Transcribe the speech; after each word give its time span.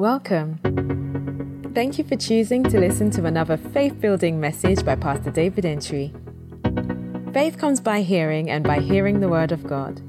Welcome. 0.00 1.72
Thank 1.74 1.98
you 1.98 2.04
for 2.04 2.16
choosing 2.16 2.62
to 2.62 2.80
listen 2.80 3.10
to 3.10 3.26
another 3.26 3.58
faith 3.58 4.00
building 4.00 4.40
message 4.40 4.82
by 4.82 4.96
Pastor 4.96 5.30
David 5.30 5.66
Entry. 5.66 6.14
Faith 7.34 7.58
comes 7.58 7.82
by 7.82 8.00
hearing, 8.00 8.48
and 8.48 8.64
by 8.64 8.80
hearing 8.80 9.20
the 9.20 9.28
Word 9.28 9.52
of 9.52 9.66
God. 9.66 10.00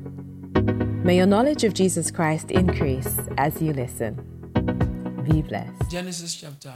May 1.03 1.17
your 1.17 1.25
knowledge 1.25 1.65
of 1.65 1.73
Jesus 1.73 2.09
Christ 2.09 2.51
increase 2.51 3.19
as 3.37 3.61
you 3.61 3.73
listen. 3.73 4.15
Be 5.29 5.41
blessed. 5.41 5.91
Genesis 5.91 6.35
chapter 6.35 6.71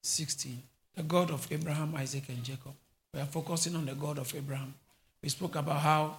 16, 0.00 0.62
the 0.96 1.02
God 1.02 1.32
of 1.32 1.46
Abraham, 1.52 1.94
Isaac, 1.96 2.30
and 2.30 2.42
Jacob. 2.42 2.72
We 3.12 3.20
are 3.20 3.26
focusing 3.26 3.76
on 3.76 3.84
the 3.84 3.94
God 3.94 4.16
of 4.18 4.34
Abraham. 4.34 4.72
We 5.22 5.28
spoke 5.28 5.56
about 5.56 5.80
how 5.80 6.16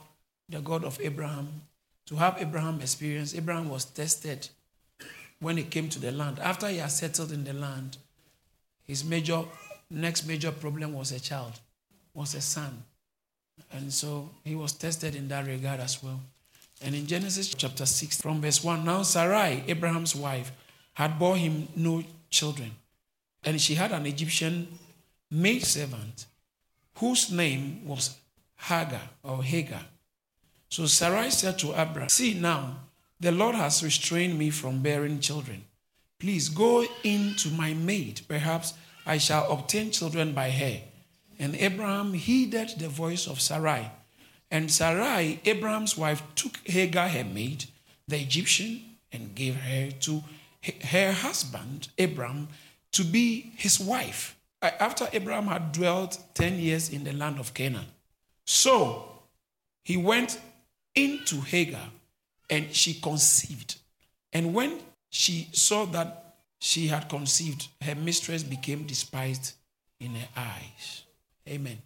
the 0.48 0.62
God 0.62 0.84
of 0.84 1.00
Abraham, 1.02 1.64
to 2.05 2.18
have 2.18 2.38
Abraham 2.39 2.82
experience, 2.82 3.34
Abraham 3.34 3.68
was 3.68 3.86
tested 3.86 4.48
when 5.39 5.57
he 5.57 5.63
came 5.63 5.89
to 5.89 5.99
the 5.99 6.11
land. 6.11 6.39
After 6.39 6.67
he 6.67 6.77
had 6.77 6.91
settled 6.91 7.31
in 7.31 7.44
the 7.44 7.53
land, 7.53 7.98
his 8.88 9.03
major, 9.03 9.44
next 9.89 10.25
major 10.25 10.52
problem 10.52 10.94
was 10.94 11.11
a 11.11 11.20
child, 11.20 11.53
was 12.13 12.35
a 12.35 12.41
son. 12.41 12.84
And 13.71 13.91
so 13.91 14.30
he 14.44 14.55
was 14.55 14.73
tested 14.73 15.16
in 15.16 15.27
that 15.30 15.48
regard 15.48 15.80
as 15.80 16.03
well. 16.03 16.20
And 16.81 16.94
in 16.94 17.08
Genesis 17.08 17.53
chapter 17.53 17.85
6, 17.85 18.21
from 18.21 18.41
verse 18.41 18.63
1, 18.63 18.84
now 18.84 19.03
Sarai, 19.03 19.63
Abraham's 19.67 20.16
wife, 20.16 20.52
had 20.94 21.17
bore 21.17 21.38
him 21.38 21.67
no 21.75 22.03
children. 22.30 22.72
And 23.44 23.59
she 23.61 23.75
had 23.75 23.91
an 23.91 24.05
Egyptian 24.05 24.67
maid 25.31 25.63
servant 25.63 26.25
whose 26.97 27.31
name 27.31 27.86
was 27.86 28.17
Hagar 28.55 29.02
or 29.23 29.44
Hagar. 29.44 29.81
So 30.70 30.86
Sarai 30.86 31.30
said 31.30 31.59
to 31.59 31.80
Abraham, 31.80 32.09
See 32.09 32.33
now, 32.33 32.77
the 33.19 33.31
Lord 33.31 33.55
has 33.55 33.83
restrained 33.83 34.37
me 34.37 34.49
from 34.49 34.81
bearing 34.81 35.19
children. 35.19 35.65
Please 36.19 36.49
go 36.49 36.85
in 37.03 37.35
to 37.38 37.49
my 37.49 37.73
maid. 37.73 38.21
Perhaps 38.27 38.73
I 39.05 39.17
shall 39.17 39.52
obtain 39.52 39.91
children 39.91 40.33
by 40.33 40.49
her. 40.49 40.81
And 41.38 41.55
Abraham 41.55 42.13
heeded 42.13 42.80
the 42.80 42.89
voice 42.89 43.27
of 43.27 43.41
Sarai. 43.41 43.91
And 44.49 44.72
Sarai, 44.72 45.39
Abraham's 45.45 45.97
wife, 45.97 46.23
took 46.35 46.57
Hagar, 46.66 47.09
her 47.09 47.23
maid, 47.23 47.66
the 48.07 48.19
Egyptian, 48.19 48.81
and 49.11 49.35
gave 49.35 49.55
her 49.55 49.91
to 49.91 50.23
her 50.91 51.11
husband, 51.11 51.89
Abraham, 51.97 52.47
to 52.91 53.03
be 53.03 53.52
his 53.57 53.79
wife. 53.79 54.35
Uh, 54.61 54.72
after 54.79 55.07
Abraham 55.11 55.47
had 55.47 55.72
dwelt 55.72 56.17
10 56.33 56.59
years 56.59 56.89
in 56.89 57.03
the 57.03 57.13
land 57.13 57.39
of 57.39 57.53
Canaan. 57.53 57.85
So 58.45 59.09
he 59.83 59.97
went 59.97 60.39
into 60.95 61.41
Hagar, 61.41 61.89
and 62.49 62.73
she 62.73 62.95
conceived. 62.95 63.75
And 64.33 64.53
when 64.53 64.79
she 65.09 65.49
saw 65.51 65.85
that 65.85 66.35
she 66.59 66.88
had 66.88 67.09
conceived, 67.09 67.67
her 67.81 67.95
mistress 67.95 68.43
became 68.43 68.83
despised 68.83 69.53
in 69.99 70.15
her 70.15 70.27
eyes. 70.35 71.03
Amen. 71.47 71.77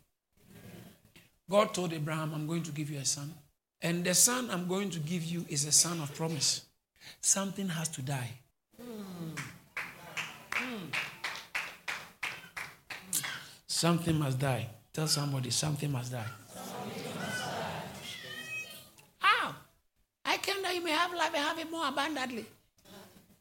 God 1.49 1.73
told 1.73 1.93
Abraham, 1.93 2.33
I'm 2.33 2.47
going 2.47 2.63
to 2.63 2.71
give 2.71 2.89
you 2.89 2.99
a 2.99 3.05
son. 3.05 3.33
And 3.81 4.03
the 4.03 4.13
son 4.13 4.49
I'm 4.51 4.67
going 4.67 4.89
to 4.91 4.99
give 4.99 5.23
you 5.23 5.45
is 5.49 5.65
a 5.65 5.71
son 5.71 5.99
of 6.01 6.13
promise. 6.15 6.65
Something 7.21 7.69
has 7.69 7.87
to 7.89 8.01
die. 8.01 8.31
Something 13.67 14.19
must 14.19 14.39
die. 14.39 14.67
Tell 14.91 15.07
somebody, 15.07 15.49
something 15.51 15.91
must 15.91 16.11
die. 16.11 16.25
How? 19.19 19.55
I 20.25 20.37
can 20.37 20.61
that 20.63 20.75
you 20.75 20.83
may 20.83 20.88
have 20.99 21.13
life 21.13 21.31
and 21.33 21.43
have 21.43 21.59
it 21.59 21.71
more 21.71 21.87
abundantly. 21.87 22.45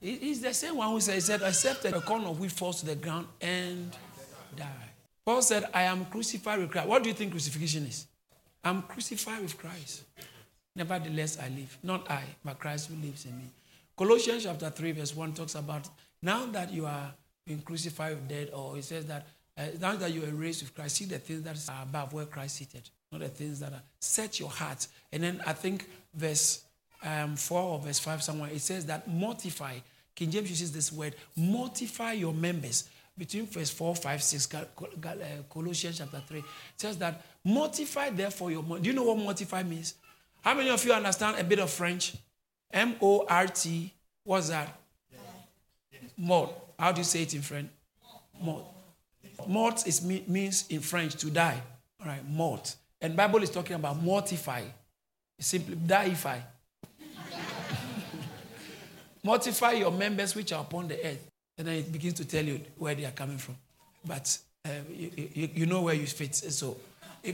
He's 0.01 0.41
the 0.41 0.55
same 0.55 0.77
one 0.77 0.91
who 0.91 1.01
said, 1.01 1.15
he 1.15 1.21
said, 1.21 1.43
Except 1.43 1.85
a 1.87 2.01
corn 2.01 2.25
of 2.25 2.39
wheat 2.39 2.53
falls 2.53 2.81
to 2.81 2.87
the 2.87 2.95
ground 2.95 3.27
and 3.41 3.91
die. 4.57 4.91
Paul 5.25 5.43
said, 5.43 5.65
I 5.75 5.83
am 5.83 6.05
crucified 6.07 6.61
with 6.61 6.71
Christ. 6.71 6.89
What 6.89 7.03
do 7.03 7.09
you 7.09 7.15
think 7.15 7.33
crucifixion 7.33 7.85
is? 7.87 8.07
I'm 8.63 8.83
crucified 8.83 9.43
with 9.43 9.59
Christ. 9.59 10.05
Nevertheless, 10.77 11.39
I 11.39 11.49
live. 11.49 11.77
Not 11.83 12.09
I, 12.11 12.23
but 12.45 12.59
Christ 12.59 12.89
who 12.89 12.95
lives 13.05 13.25
in 13.27 13.37
me. 13.37 13.45
Colossians 13.97 14.45
chapter 14.45 14.71
3, 14.71 14.93
verse 14.93 15.15
1 15.15 15.33
talks 15.33 15.57
about 15.57 15.89
now 16.23 16.47
that 16.47 16.73
you 16.73 16.87
are 16.87 17.13
being 17.45 17.61
crucified 17.63 18.13
with 18.13 18.29
death, 18.29 18.49
or 18.55 18.79
it 18.79 18.85
says 18.85 19.05
that 19.07 19.27
uh, 19.57 19.63
now 19.81 19.97
that 19.97 20.13
you 20.13 20.23
are 20.23 20.31
raised 20.31 20.63
with 20.63 20.75
Christ, 20.75 20.97
see 20.97 21.07
the 21.07 21.19
things 21.19 21.43
that 21.43 21.75
are 21.75 21.83
above 21.83 22.13
where 22.13 22.27
Christ 22.27 22.57
seated, 22.57 22.89
not 23.11 23.21
the 23.21 23.29
things 23.29 23.59
that 23.59 23.73
are. 23.73 23.83
Set 23.99 24.39
your 24.39 24.51
heart. 24.51 24.87
And 25.13 25.25
then 25.25 25.43
I 25.45 25.53
think 25.53 25.89
verse 26.15 26.63
um, 27.03 27.37
4 27.37 27.61
or 27.61 27.79
verse 27.79 27.99
5 27.99 28.23
somewhere, 28.23 28.51
it 28.51 28.61
says 28.61 28.87
that 28.87 29.09
mortify. 29.09 29.75
King 30.15 30.31
James 30.31 30.51
uses 30.51 30.73
this 30.73 30.93
word, 30.93 31.15
mortify 31.37 32.13
your 32.13 32.35
members. 32.35 32.89
Between 33.17 33.47
verse 33.47 33.71
4, 33.71 33.97
5, 33.97 34.23
6, 34.23 34.55
uh, 34.55 34.65
Colossians 35.51 35.99
chapter 35.99 36.23
3, 36.27 36.39
it 36.39 36.45
says 36.77 36.97
that 36.99 37.25
mortify 37.43 38.11
therefore 38.11 38.51
your. 38.53 38.63
Do 38.63 38.89
you 38.89 38.93
know 38.93 39.03
what 39.03 39.19
mortify 39.19 39.65
means? 39.65 39.95
How 40.41 40.55
many 40.55 40.71
of 40.71 40.85
you 40.85 40.93
understand 40.93 41.37
a 41.39 41.45
bit 41.45 41.59
of 41.59 41.69
French? 41.69 42.15
M 42.73 42.95
O 43.01 43.27
R 43.29 43.47
T. 43.47 43.93
What's 44.23 44.51
that? 44.51 44.79
Mort. 46.17 46.53
How 46.79 46.93
do 46.93 46.99
you 46.99 47.05
say 47.05 47.23
it 47.23 47.35
in 47.35 47.43
French? 47.43 47.71
Mort. 48.41 48.65
Mort 49.47 49.87
is, 49.87 50.03
means 50.03 50.67
in 50.69 50.81
French 50.81 51.17
to 51.17 51.31
die. 51.31 51.61
All 52.01 52.07
right, 52.07 52.29
mort. 52.29 52.75
And 53.01 53.17
Bible 53.17 53.43
is 53.43 53.51
talking 53.51 53.77
about 53.77 54.03
mortify. 54.03 54.63
Simply 55.39 55.77
dieify. 55.77 56.41
Mortify 59.29 59.73
your 59.73 59.91
members 59.91 60.35
which 60.35 60.55
are 60.55 60.63
upon 60.63 60.89
the 60.89 60.95
earth. 61.07 61.29
And 61.59 61.69
then 61.69 61.75
it 61.75 61.93
begins 61.93 62.15
to 62.15 62.25
tell 62.25 62.43
you 62.43 62.63
where 62.79 62.95
they 62.95 63.05
are 63.05 63.11
coming 63.11 63.37
from. 63.37 63.57
But 64.03 64.39
uh, 64.65 64.71
you, 64.91 65.11
you, 65.35 65.51
you, 65.53 65.67
know 65.67 65.83
where 65.83 65.93
you 65.93 66.07
fit. 66.07 66.35
So, 66.35 66.79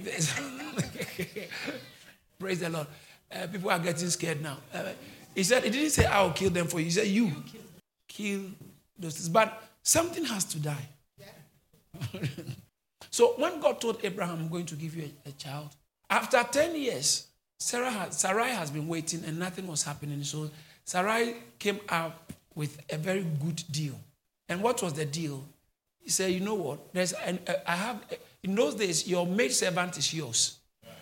praise 2.40 2.58
the 2.58 2.68
Lord. 2.68 2.88
Uh, 3.32 3.46
people 3.46 3.70
are 3.70 3.78
getting 3.78 4.10
scared 4.10 4.42
now. 4.42 4.56
Uh, 4.74 4.88
he 5.36 5.44
said, 5.44 5.62
He 5.62 5.70
didn't 5.70 5.90
say, 5.90 6.06
I'll 6.06 6.32
kill 6.32 6.50
them 6.50 6.66
for 6.66 6.80
you. 6.80 6.86
He 6.86 6.90
said, 6.90 7.06
You 7.06 7.30
kill 8.08 8.40
those 8.98 9.14
things. 9.14 9.28
But 9.28 9.62
something 9.84 10.24
has 10.24 10.44
to 10.46 10.58
die. 10.58 10.88
so, 13.10 13.34
when 13.36 13.60
God 13.60 13.80
told 13.80 14.00
Abraham, 14.02 14.40
I'm 14.40 14.48
going 14.48 14.66
to 14.66 14.74
give 14.74 14.96
you 14.96 15.12
a, 15.26 15.28
a 15.28 15.32
child, 15.32 15.68
after 16.10 16.42
10 16.42 16.74
years, 16.74 17.28
Sarah 17.60 17.92
had, 17.92 18.12
Sarai 18.12 18.50
has 18.50 18.72
been 18.72 18.88
waiting 18.88 19.22
and 19.24 19.38
nothing 19.38 19.68
was 19.68 19.84
happening. 19.84 20.24
So, 20.24 20.50
Sarai 20.84 21.34
came 21.58 21.80
up 21.88 22.32
with 22.54 22.78
a 22.90 22.96
very 22.96 23.22
good 23.22 23.62
deal. 23.70 23.94
And 24.48 24.62
what 24.62 24.82
was 24.82 24.92
the 24.92 25.04
deal? 25.04 25.44
He 26.00 26.10
said, 26.10 26.32
You 26.32 26.40
know 26.40 26.54
what? 26.54 26.92
There's 26.92 27.12
an, 27.12 27.40
uh, 27.48 27.54
I 27.66 27.76
have, 27.76 28.02
in 28.42 28.54
those 28.54 28.74
days, 28.74 29.08
your 29.08 29.26
maid 29.26 29.52
servant 29.52 29.96
is 29.96 30.12
yours. 30.12 30.58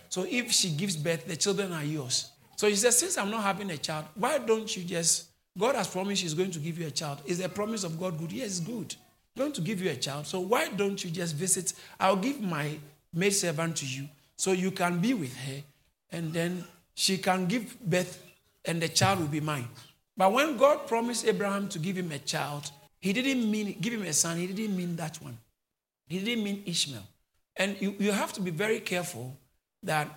So 0.08 0.24
if 0.28 0.52
she 0.52 0.70
gives 0.70 0.96
birth, 0.96 1.26
the 1.26 1.36
children 1.36 1.72
are 1.72 1.84
yours. 1.84 2.30
So 2.56 2.68
he 2.68 2.76
said, 2.76 2.92
Since 2.94 3.18
I'm 3.18 3.30
not 3.30 3.42
having 3.42 3.70
a 3.70 3.78
child, 3.78 4.04
why 4.14 4.38
don't 4.38 4.74
you 4.76 4.84
just, 4.84 5.28
God 5.58 5.74
has 5.74 5.88
promised 5.88 6.22
He's 6.22 6.34
going 6.34 6.52
to 6.52 6.58
give 6.58 6.78
you 6.78 6.86
a 6.86 6.90
child. 6.90 7.20
Is 7.26 7.38
the 7.38 7.48
promise 7.48 7.84
of 7.84 7.98
God 7.98 8.18
good? 8.18 8.32
Yes, 8.32 8.60
good. 8.60 8.94
going 9.36 9.52
to 9.52 9.60
give 9.60 9.80
you 9.80 9.90
a 9.90 9.96
child. 9.96 10.26
So 10.26 10.40
why 10.40 10.68
don't 10.68 11.02
you 11.02 11.10
just 11.10 11.34
visit? 11.34 11.72
I'll 11.98 12.16
give 12.16 12.40
my 12.40 12.78
maid 13.12 13.30
servant 13.30 13.76
to 13.76 13.86
you 13.86 14.08
so 14.36 14.52
you 14.52 14.70
can 14.70 14.98
be 15.00 15.14
with 15.14 15.36
her 15.36 15.62
and 16.10 16.32
then 16.32 16.64
she 16.94 17.18
can 17.18 17.46
give 17.46 17.78
birth 17.80 18.22
and 18.64 18.80
the 18.80 18.88
child 18.88 19.20
will 19.20 19.26
be 19.26 19.40
mine. 19.40 19.68
But 20.16 20.32
when 20.32 20.56
God 20.56 20.86
promised 20.86 21.26
Abraham 21.26 21.68
to 21.68 21.78
give 21.78 21.96
him 21.96 22.12
a 22.12 22.18
child, 22.18 22.70
he 23.00 23.12
didn't 23.12 23.50
mean 23.50 23.76
give 23.80 23.92
him 23.92 24.02
a 24.02 24.12
son, 24.12 24.36
he 24.38 24.46
didn't 24.46 24.76
mean 24.76 24.96
that 24.96 25.16
one. 25.22 25.38
He 26.06 26.18
didn't 26.18 26.44
mean 26.44 26.62
Ishmael. 26.66 27.02
And 27.56 27.76
you, 27.80 27.94
you 27.98 28.12
have 28.12 28.32
to 28.34 28.40
be 28.40 28.50
very 28.50 28.80
careful 28.80 29.36
that 29.82 30.08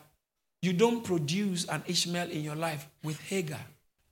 you 0.62 0.74
don't 0.74 1.04
produce 1.04 1.66
an 1.66 1.84
Ishmael 1.88 2.30
in 2.30 2.42
your 2.42 2.56
life 2.56 2.88
with 3.04 3.20
Hagar. 3.22 3.60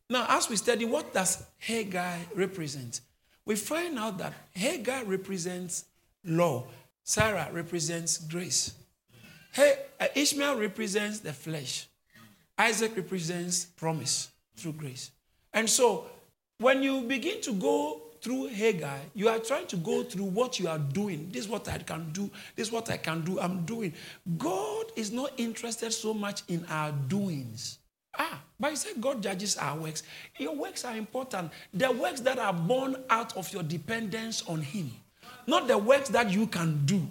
Now, 0.09 0.25
as 0.29 0.49
we 0.49 0.55
study, 0.55 0.85
what 0.85 1.13
does 1.13 1.43
Hagar 1.57 2.17
represent? 2.35 3.01
We 3.45 3.55
find 3.55 3.97
out 3.97 4.17
that 4.19 4.33
Hagar 4.53 5.03
represents 5.05 5.85
law, 6.23 6.65
Sarah 7.03 7.49
represents 7.51 8.17
grace. 8.17 8.73
Hey, 9.51 9.77
uh, 9.99 10.07
Ishmael 10.15 10.57
represents 10.57 11.19
the 11.19 11.33
flesh. 11.33 11.87
Isaac 12.57 12.95
represents 12.95 13.65
promise 13.65 14.29
through 14.55 14.73
grace. 14.73 15.11
And 15.53 15.69
so, 15.69 16.05
when 16.59 16.81
you 16.81 17.01
begin 17.01 17.41
to 17.41 17.53
go 17.53 18.01
through 18.21 18.47
Hagar, 18.47 18.99
you 19.13 19.27
are 19.27 19.39
trying 19.39 19.67
to 19.67 19.75
go 19.77 20.03
through 20.03 20.25
what 20.25 20.59
you 20.59 20.67
are 20.67 20.79
doing. 20.79 21.27
This 21.31 21.43
is 21.43 21.49
what 21.49 21.67
I 21.67 21.77
can 21.79 22.11
do. 22.11 22.29
This 22.55 22.67
is 22.67 22.73
what 22.73 22.89
I 22.89 22.97
can 22.97 23.23
do. 23.23 23.39
I'm 23.39 23.65
doing. 23.65 23.93
God 24.37 24.85
is 24.95 25.11
not 25.11 25.31
interested 25.37 25.91
so 25.91 26.13
much 26.13 26.43
in 26.47 26.65
our 26.69 26.91
doings. 26.91 27.79
Ah, 28.17 28.41
but 28.59 28.69
he 28.69 28.75
said 28.75 29.01
God 29.01 29.21
judges 29.21 29.57
our 29.57 29.77
works. 29.77 30.03
Your 30.37 30.55
works 30.55 30.85
are 30.85 30.95
important. 30.95 31.51
The 31.73 31.91
works 31.91 32.21
that 32.21 32.39
are 32.39 32.53
born 32.53 32.95
out 33.09 33.35
of 33.35 33.51
your 33.51 33.63
dependence 33.63 34.43
on 34.47 34.61
Him, 34.61 34.91
not 35.47 35.67
the 35.67 35.77
works 35.77 36.09
that 36.09 36.29
you 36.29 36.47
can 36.47 36.85
do 36.85 37.05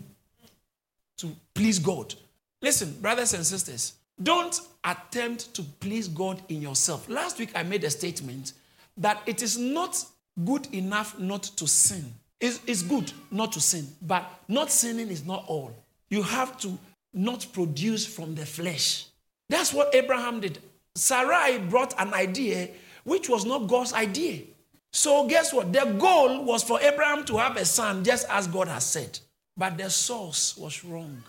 to 1.19 1.35
please 1.55 1.79
God. 1.79 2.15
Listen, 2.61 2.93
brothers 3.01 3.35
and 3.35 3.45
sisters, 3.45 3.95
don't 4.21 4.59
attempt 4.85 5.55
to 5.55 5.63
please 5.63 6.09
God 6.09 6.43
in 6.49 6.61
yourself. 6.61 7.09
Last 7.09 7.39
week 7.39 7.51
I 7.55 7.63
made 7.63 7.85
a 7.85 7.91
statement 7.91 8.53
that 8.97 9.23
it 9.27 9.43
is 9.43 9.59
not 9.59 10.05
good 10.45 10.67
enough 10.75 11.19
not 11.19 11.43
to 11.43 11.67
sin. 11.67 12.13
It's, 12.41 12.61
it's 12.67 12.83
good 12.83 13.13
not 13.31 13.53
to 13.53 13.61
sin, 13.61 13.87
but 14.03 14.29
not 14.49 14.71
sinning 14.71 15.09
is 15.09 15.25
not 15.25 15.45
all. 15.47 15.73
You 16.11 16.23
have 16.23 16.59
to 16.59 16.77
not 17.15 17.47
produce 17.53 18.05
from 18.07 18.35
the 18.35 18.45
flesh. 18.45 19.07
That's 19.49 19.73
what 19.73 19.95
Abraham 19.95 20.41
did. 20.41 20.59
Sarai 20.95 21.59
brought 21.59 21.99
an 22.01 22.13
idea 22.15 22.69
which 23.05 23.29
was 23.29 23.45
not 23.45 23.69
God's 23.69 23.93
idea. 23.93 24.43
So, 24.93 25.27
guess 25.27 25.53
what? 25.53 25.73
The 25.73 25.97
goal 25.99 26.45
was 26.45 26.63
for 26.63 26.81
Abraham 26.81 27.25
to 27.25 27.39
have 27.39 27.57
a 27.57 27.65
son, 27.65 28.05
just 28.05 28.29
as 28.29 28.47
God 28.47 28.69
has 28.69 28.85
said. 28.85 29.19
But 29.57 29.79
the 29.79 29.89
source 29.89 30.57
was 30.57 30.85
wrong. 30.85 31.23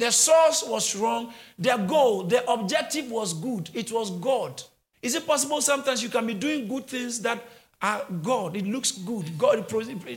The 0.00 0.10
source 0.10 0.64
was 0.66 0.96
wrong. 0.96 1.34
The 1.58 1.76
goal, 1.76 2.22
the 2.22 2.50
objective 2.50 3.10
was 3.10 3.34
good. 3.34 3.68
It 3.74 3.92
was 3.92 4.10
God. 4.10 4.62
Is 5.02 5.14
it 5.14 5.26
possible 5.26 5.60
sometimes 5.60 6.02
you 6.02 6.08
can 6.08 6.26
be 6.26 6.32
doing 6.32 6.66
good 6.66 6.86
things 6.86 7.20
that 7.20 7.44
are 7.82 8.06
God? 8.22 8.56
It 8.56 8.66
looks 8.66 8.92
good. 8.92 9.36
God, 9.36 9.70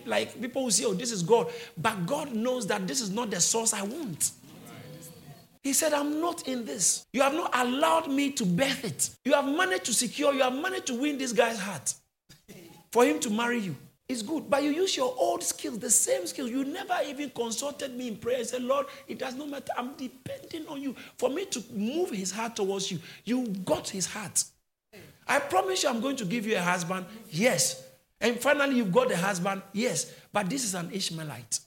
like 0.05 0.39
people 0.41 0.63
will 0.63 0.71
say, 0.71 0.85
oh, 0.85 0.93
this 0.93 1.11
is 1.11 1.21
God. 1.21 1.51
But 1.77 2.05
God 2.05 2.33
knows 2.33 2.65
that 2.67 2.87
this 2.87 3.01
is 3.01 3.09
not 3.11 3.29
the 3.29 3.41
source 3.41 3.73
I 3.73 3.83
want. 3.83 4.31
He 5.61 5.73
said, 5.73 5.91
I'm 5.91 6.21
not 6.21 6.47
in 6.47 6.63
this. 6.63 7.05
You 7.11 7.21
have 7.21 7.33
not 7.33 7.51
allowed 7.53 8.09
me 8.09 8.31
to 8.31 8.45
birth 8.45 8.85
it. 8.85 9.09
You 9.25 9.33
have 9.33 9.45
managed 9.45 9.83
to 9.85 9.93
secure, 9.93 10.33
you 10.33 10.43
have 10.43 10.55
managed 10.55 10.87
to 10.87 10.93
win 10.93 11.17
this 11.17 11.33
guy's 11.33 11.59
heart 11.59 11.93
for 12.89 13.03
him 13.03 13.19
to 13.19 13.29
marry 13.29 13.59
you. 13.59 13.75
It's 14.09 14.21
good. 14.21 14.49
But 14.49 14.63
you 14.63 14.71
use 14.71 14.97
your 14.97 15.15
old 15.17 15.43
skills, 15.43 15.79
the 15.79 15.89
same 15.89 16.27
skills. 16.27 16.49
You 16.49 16.65
never 16.65 16.95
even 17.07 17.29
consulted 17.29 17.95
me 17.95 18.09
in 18.09 18.17
prayer 18.17 18.39
and 18.39 18.47
said, 18.47 18.61
Lord, 18.61 18.87
it 19.07 19.17
does 19.17 19.35
not 19.35 19.49
matter. 19.49 19.71
I'm 19.77 19.93
depending 19.95 20.67
on 20.67 20.81
you 20.81 20.95
for 21.17 21.29
me 21.29 21.45
to 21.45 21.63
move 21.73 22.11
his 22.11 22.31
heart 22.31 22.55
towards 22.55 22.91
you. 22.91 22.99
You 23.23 23.47
got 23.47 23.89
his 23.89 24.05
heart. 24.05 24.43
I 25.25 25.39
promise 25.39 25.83
you, 25.83 25.89
I'm 25.89 26.01
going 26.01 26.17
to 26.17 26.25
give 26.25 26.45
you 26.45 26.57
a 26.57 26.61
husband. 26.61 27.05
Yes. 27.31 27.83
And 28.19 28.37
finally, 28.39 28.75
you've 28.75 28.91
got 28.91 29.09
a 29.11 29.17
husband. 29.17 29.61
Yes. 29.71 30.13
But 30.33 30.49
this 30.49 30.65
is 30.65 30.75
an 30.75 30.89
Ishmaelite. 30.91 31.59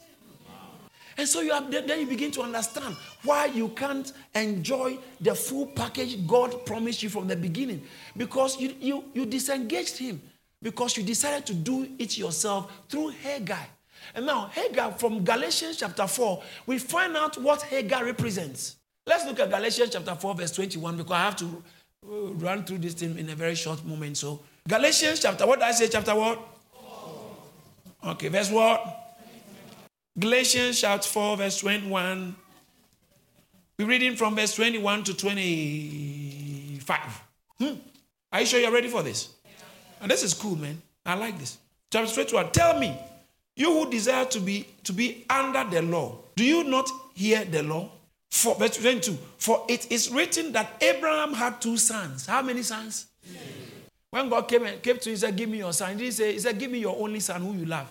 And 1.19 1.27
so 1.27 1.41
you 1.41 1.53
have, 1.53 1.71
then 1.71 1.99
you 1.99 2.07
begin 2.07 2.31
to 2.33 2.43
understand 2.43 2.95
why 3.25 3.47
you 3.47 3.69
can't 3.69 4.13
enjoy 4.35 4.99
the 5.19 5.35
full 5.35 5.67
package 5.69 6.27
God 6.27 6.67
promised 6.67 7.03
you 7.03 7.09
from 7.09 7.27
the 7.27 7.37
beginning. 7.37 7.83
Because 8.15 8.61
you, 8.61 8.75
you, 8.79 9.05
you 9.15 9.25
disengaged 9.25 9.97
him. 9.97 10.21
Because 10.63 10.97
you 10.97 11.03
decided 11.03 11.45
to 11.47 11.55
do 11.55 11.89
it 11.99 12.17
yourself 12.17 12.73
through 12.89 13.09
Hagar. 13.09 13.67
And 14.15 14.27
now, 14.27 14.47
Hagar, 14.47 14.93
from 14.93 15.25
Galatians 15.25 15.79
chapter 15.79 16.07
4, 16.07 16.43
we 16.67 16.79
find 16.79 17.17
out 17.17 17.41
what 17.41 17.63
Hagar 17.63 18.05
represents. 18.05 18.77
Let's 19.07 19.25
look 19.27 19.41
at 19.41 19.51
Galatians 19.51 19.91
chapter 19.91 20.15
4, 20.15 20.35
verse 20.35 20.53
21, 20.53 20.97
because 20.97 21.13
I 21.13 21.21
have 21.21 21.37
to 21.37 21.63
uh, 22.05 22.33
run 22.35 22.65
through 22.65 22.79
this 22.79 22.95
thing 22.95 23.19
in 23.19 23.29
a 23.31 23.35
very 23.35 23.55
short 23.55 23.85
moment. 23.85 24.17
So, 24.17 24.41
Galatians 24.69 25.21
chapter, 25.21 25.47
what 25.47 25.61
did 25.61 25.67
I 25.67 25.73
say? 25.73 25.89
Chapter 25.89 26.15
what? 26.15 26.41
Okay, 28.05 28.29
verse 28.29 28.51
what? 28.51 29.19
Galatians 30.19 30.81
chapter 30.81 31.09
4, 31.09 31.37
verse 31.37 31.59
21. 31.59 32.35
We're 33.79 33.87
reading 33.87 34.17
from 34.17 34.37
verse 34.37 34.55
21 34.55 35.05
to 35.05 35.15
25. 35.15 37.23
Hmm. 37.59 37.75
Are 38.33 38.41
you 38.41 38.47
sure 38.47 38.61
you're 38.61 38.73
ready 38.73 38.89
for 38.89 39.03
this? 39.03 39.36
And 40.01 40.11
this 40.11 40.23
is 40.23 40.35
cool, 40.35 40.57
man. 40.57 40.81
I 41.05 41.15
like 41.15 41.39
this. 41.39 41.59
Chapter 41.91 42.13
21. 42.25 42.53
Tell 42.53 42.79
me, 42.79 42.99
you 43.55 43.73
who 43.73 43.91
desire 43.91 44.25
to 44.27 44.41
be 44.41 44.67
to 44.85 44.93
be 44.93 45.25
under 45.31 45.65
the 45.65 45.83
law, 45.83 46.19
do 46.35 46.45
you 46.45 46.65
not 46.65 46.89
hear 47.15 47.45
the 47.45 47.63
law? 47.63 47.91
For 48.31 48.55
verse 48.55 48.77
22. 48.77 49.17
For 49.39 49.65
it 49.69 49.91
is 49.91 50.11
written 50.11 50.53
that 50.53 50.83
Abraham 50.83 51.33
had 51.33 51.61
two 51.61 51.77
sons. 51.77 52.27
How 52.27 52.43
many 52.43 52.63
sons? 52.63 53.07
When 54.11 54.29
God 54.29 54.43
came 54.49 54.65
and 54.65 54.83
came 54.83 54.99
to 54.99 55.09
him, 55.09 55.13
he 55.15 55.17
said, 55.17 55.37
Give 55.37 55.49
me 55.49 55.59
your 55.59 55.73
son. 55.73 55.93
He 55.93 56.05
didn't 56.05 56.15
say, 56.15 56.33
He 56.33 56.39
said, 56.39 56.59
Give 56.59 56.71
me 56.71 56.79
your 56.79 56.97
only 56.99 57.21
son 57.21 57.43
who 57.43 57.53
you 57.55 57.65
love. 57.65 57.91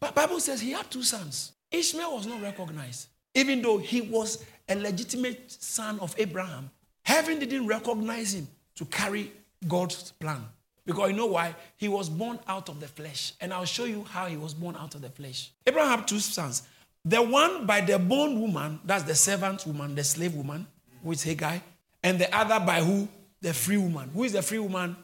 But 0.00 0.14
Bible 0.14 0.40
says 0.40 0.60
he 0.60 0.72
had 0.72 0.90
two 0.90 1.02
sons. 1.02 1.52
Ishmael 1.70 2.14
was 2.16 2.26
not 2.26 2.42
recognized. 2.42 3.08
Even 3.34 3.62
though 3.62 3.78
he 3.78 4.02
was 4.02 4.44
a 4.68 4.76
legitimate 4.76 5.50
son 5.50 5.98
of 6.00 6.14
Abraham, 6.18 6.70
heaven 7.04 7.38
didn't 7.38 7.66
recognize 7.66 8.34
him 8.34 8.46
to 8.76 8.84
carry 8.84 9.32
God's 9.66 10.12
plan. 10.12 10.44
Because 10.86 11.10
you 11.10 11.16
know 11.16 11.26
why? 11.26 11.54
He 11.76 11.88
was 11.88 12.08
born 12.08 12.38
out 12.46 12.68
of 12.68 12.80
the 12.80 12.88
flesh. 12.88 13.32
And 13.40 13.52
I'll 13.52 13.64
show 13.64 13.84
you 13.84 14.04
how 14.04 14.26
he 14.26 14.36
was 14.36 14.54
born 14.54 14.76
out 14.76 14.94
of 14.94 15.00
the 15.00 15.08
flesh. 15.08 15.50
Abraham 15.66 15.98
had 16.00 16.08
two 16.08 16.20
sons. 16.20 16.62
The 17.04 17.20
one 17.22 17.66
by 17.66 17.80
the 17.80 17.98
born 17.98 18.40
woman, 18.40 18.80
that's 18.84 19.04
the 19.04 19.14
servant 19.14 19.66
woman, 19.66 19.94
the 19.94 20.04
slave 20.04 20.34
woman, 20.34 20.66
who 21.02 21.12
is 21.12 21.22
Hagar, 21.22 21.60
and 22.02 22.18
the 22.18 22.34
other 22.34 22.64
by 22.64 22.80
who? 22.80 23.08
The 23.40 23.52
free 23.52 23.76
woman. 23.76 24.10
Who 24.14 24.24
is 24.24 24.32
the 24.32 24.42
free 24.42 24.58
woman? 24.58 24.96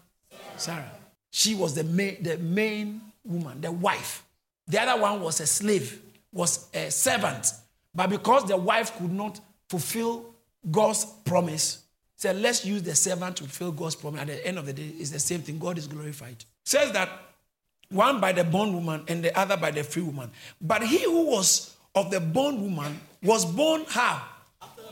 Sarah. 0.56 0.90
She 1.30 1.54
was 1.54 1.74
the 1.74 1.84
main, 1.84 2.22
the 2.22 2.38
main 2.38 3.00
woman, 3.24 3.60
the 3.60 3.70
wife. 3.70 4.24
The 4.66 4.80
other 4.80 5.00
one 5.00 5.20
was 5.20 5.40
a 5.40 5.46
slave, 5.46 6.00
was 6.32 6.68
a 6.72 6.90
servant. 6.90 7.52
But 7.94 8.08
because 8.08 8.46
the 8.46 8.56
wife 8.56 8.96
could 8.96 9.12
not 9.12 9.40
fulfill 9.68 10.34
God's 10.70 11.04
promise, 11.04 11.82
said, 12.20 12.36
let's 12.36 12.66
use 12.66 12.82
the 12.82 12.94
servant 12.94 13.36
to 13.36 13.44
fulfill 13.44 13.72
God's 13.72 13.94
promise. 13.94 14.20
At 14.20 14.26
the 14.26 14.46
end 14.46 14.58
of 14.58 14.66
the 14.66 14.74
day, 14.74 14.92
it's 14.98 15.08
the 15.08 15.18
same 15.18 15.40
thing. 15.40 15.58
God 15.58 15.78
is 15.78 15.86
glorified. 15.86 16.44
Says 16.64 16.92
that 16.92 17.08
one 17.88 18.20
by 18.20 18.32
the 18.32 18.44
born 18.44 18.74
woman 18.74 19.04
and 19.08 19.24
the 19.24 19.36
other 19.38 19.56
by 19.56 19.70
the 19.70 19.82
free 19.82 20.02
woman. 20.02 20.30
But 20.60 20.82
he 20.82 21.02
who 21.04 21.26
was 21.26 21.74
of 21.94 22.10
the 22.10 22.20
born 22.20 22.60
woman 22.60 23.00
was 23.22 23.46
born 23.46 23.84
how? 23.88 24.22
After 24.60 24.82
the 24.82 24.88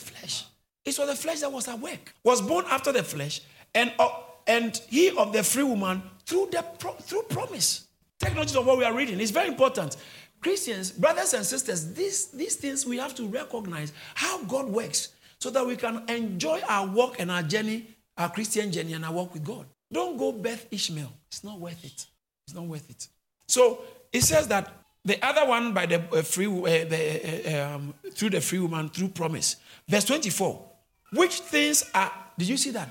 flesh. 0.00 0.44
It 0.84 0.98
was 0.98 1.08
the 1.08 1.14
flesh 1.14 1.40
that 1.40 1.52
was 1.52 1.68
at 1.68 1.78
work. 1.78 2.12
Was 2.24 2.42
born 2.42 2.64
after 2.68 2.90
the 2.90 3.04
flesh, 3.04 3.40
and 3.72 3.92
uh, 4.00 4.08
and 4.48 4.76
he 4.88 5.16
of 5.16 5.32
the 5.32 5.44
free 5.44 5.62
woman 5.62 6.02
through 6.26 6.48
the 6.50 6.64
pro- 6.78 6.94
through 6.94 7.22
promise. 7.28 7.86
Take 8.18 8.34
notice 8.34 8.56
of 8.56 8.66
what 8.66 8.76
we 8.76 8.84
are 8.84 8.92
reading. 8.92 9.20
It's 9.20 9.30
very 9.30 9.48
important. 9.48 9.96
Christians, 10.40 10.90
brothers 10.90 11.32
and 11.32 11.46
sisters, 11.46 11.94
these, 11.94 12.26
these 12.26 12.56
things 12.56 12.84
we 12.84 12.98
have 12.98 13.14
to 13.14 13.26
recognize 13.26 13.92
how 14.14 14.42
God 14.44 14.66
works 14.68 15.08
so 15.44 15.50
that 15.50 15.66
we 15.66 15.76
can 15.76 16.02
enjoy 16.08 16.58
our 16.66 16.86
walk 16.86 17.20
and 17.20 17.30
our 17.30 17.42
journey, 17.42 17.86
our 18.16 18.30
Christian 18.30 18.72
journey, 18.72 18.94
and 18.94 19.04
our 19.04 19.12
walk 19.12 19.34
with 19.34 19.44
God. 19.44 19.66
Don't 19.92 20.16
go 20.16 20.32
birth 20.32 20.66
Ishmael. 20.70 21.12
It's 21.28 21.44
not 21.44 21.60
worth 21.60 21.84
it. 21.84 22.06
It's 22.46 22.54
not 22.54 22.64
worth 22.64 22.88
it. 22.88 23.06
So 23.46 23.82
it 24.10 24.22
says 24.22 24.48
that 24.48 24.72
the 25.04 25.22
other 25.22 25.46
one 25.46 25.74
by 25.74 25.84
the 25.84 25.96
uh, 25.96 26.22
free, 26.22 26.46
uh, 26.46 26.62
the, 26.62 27.58
uh, 27.60 27.74
um, 27.74 27.92
through 28.12 28.30
the 28.30 28.40
free 28.40 28.58
woman 28.58 28.88
through 28.88 29.08
promise. 29.08 29.56
Verse 29.86 30.06
24. 30.06 30.64
Which 31.12 31.40
things 31.40 31.90
are, 31.94 32.10
did 32.38 32.48
you 32.48 32.56
see 32.56 32.70
that? 32.70 32.88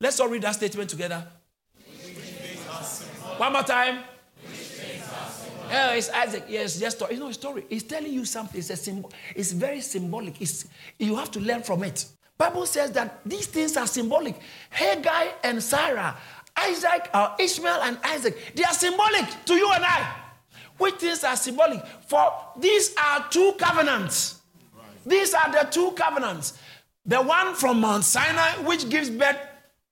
Let's 0.00 0.20
all 0.20 0.28
read 0.28 0.42
that 0.42 0.54
statement 0.54 0.90
together. 0.90 1.26
One 3.38 3.52
more 3.52 3.64
time. 3.64 4.04
Oh, 5.70 5.92
it's 5.94 6.08
Isaac. 6.10 6.44
Yes, 6.48 6.78
just 6.80 7.00
it's 7.02 7.20
not 7.20 7.30
a 7.30 7.34
story. 7.34 7.66
It's 7.68 7.82
telling 7.82 8.12
you 8.12 8.24
something. 8.24 8.58
It's 8.58 8.70
a 8.70 8.76
symbol. 8.76 9.12
It's 9.34 9.52
very 9.52 9.80
symbolic. 9.80 10.40
It's, 10.40 10.66
you 10.98 11.14
have 11.16 11.30
to 11.32 11.40
learn 11.40 11.62
from 11.62 11.82
it. 11.84 12.06
Bible 12.38 12.66
says 12.66 12.92
that 12.92 13.20
these 13.26 13.46
things 13.46 13.76
are 13.76 13.86
symbolic. 13.86 14.40
Hagar 14.70 15.24
and 15.42 15.62
Sarah, 15.62 16.16
Isaac, 16.56 17.10
or 17.12 17.20
uh, 17.20 17.36
Ishmael 17.38 17.80
and 17.82 17.98
Isaac, 18.04 18.54
they 18.54 18.62
are 18.62 18.72
symbolic 18.72 19.26
to 19.44 19.54
you 19.54 19.70
and 19.72 19.84
I. 19.84 20.14
Which 20.78 20.94
things 20.96 21.24
are 21.24 21.36
symbolic? 21.36 21.84
For 22.06 22.32
these 22.56 22.94
are 22.96 23.26
two 23.28 23.52
covenants. 23.58 24.40
These 25.04 25.34
are 25.34 25.50
the 25.52 25.68
two 25.70 25.90
covenants. 25.92 26.58
The 27.04 27.20
one 27.20 27.54
from 27.54 27.80
Mount 27.80 28.04
Sinai, 28.04 28.62
which 28.64 28.88
gives 28.88 29.10
birth 29.10 29.38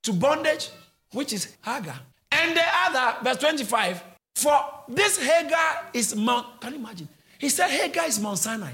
to 0.04 0.12
bondage, 0.12 0.71
which 1.12 1.33
is 1.33 1.56
Hagar. 1.64 1.99
And 2.30 2.56
the 2.56 2.62
other, 2.87 3.16
verse 3.25 3.38
25, 3.38 4.02
for 4.37 4.55
this 4.87 5.19
Hagar 5.19 5.87
is 5.95 6.14
Mount, 6.14 6.61
can 6.61 6.75
you 6.75 6.78
imagine? 6.78 7.09
He 7.38 7.49
said 7.49 7.71
Hagar 7.71 8.05
is 8.05 8.21
Mount 8.21 8.38
Sinai. 8.38 8.73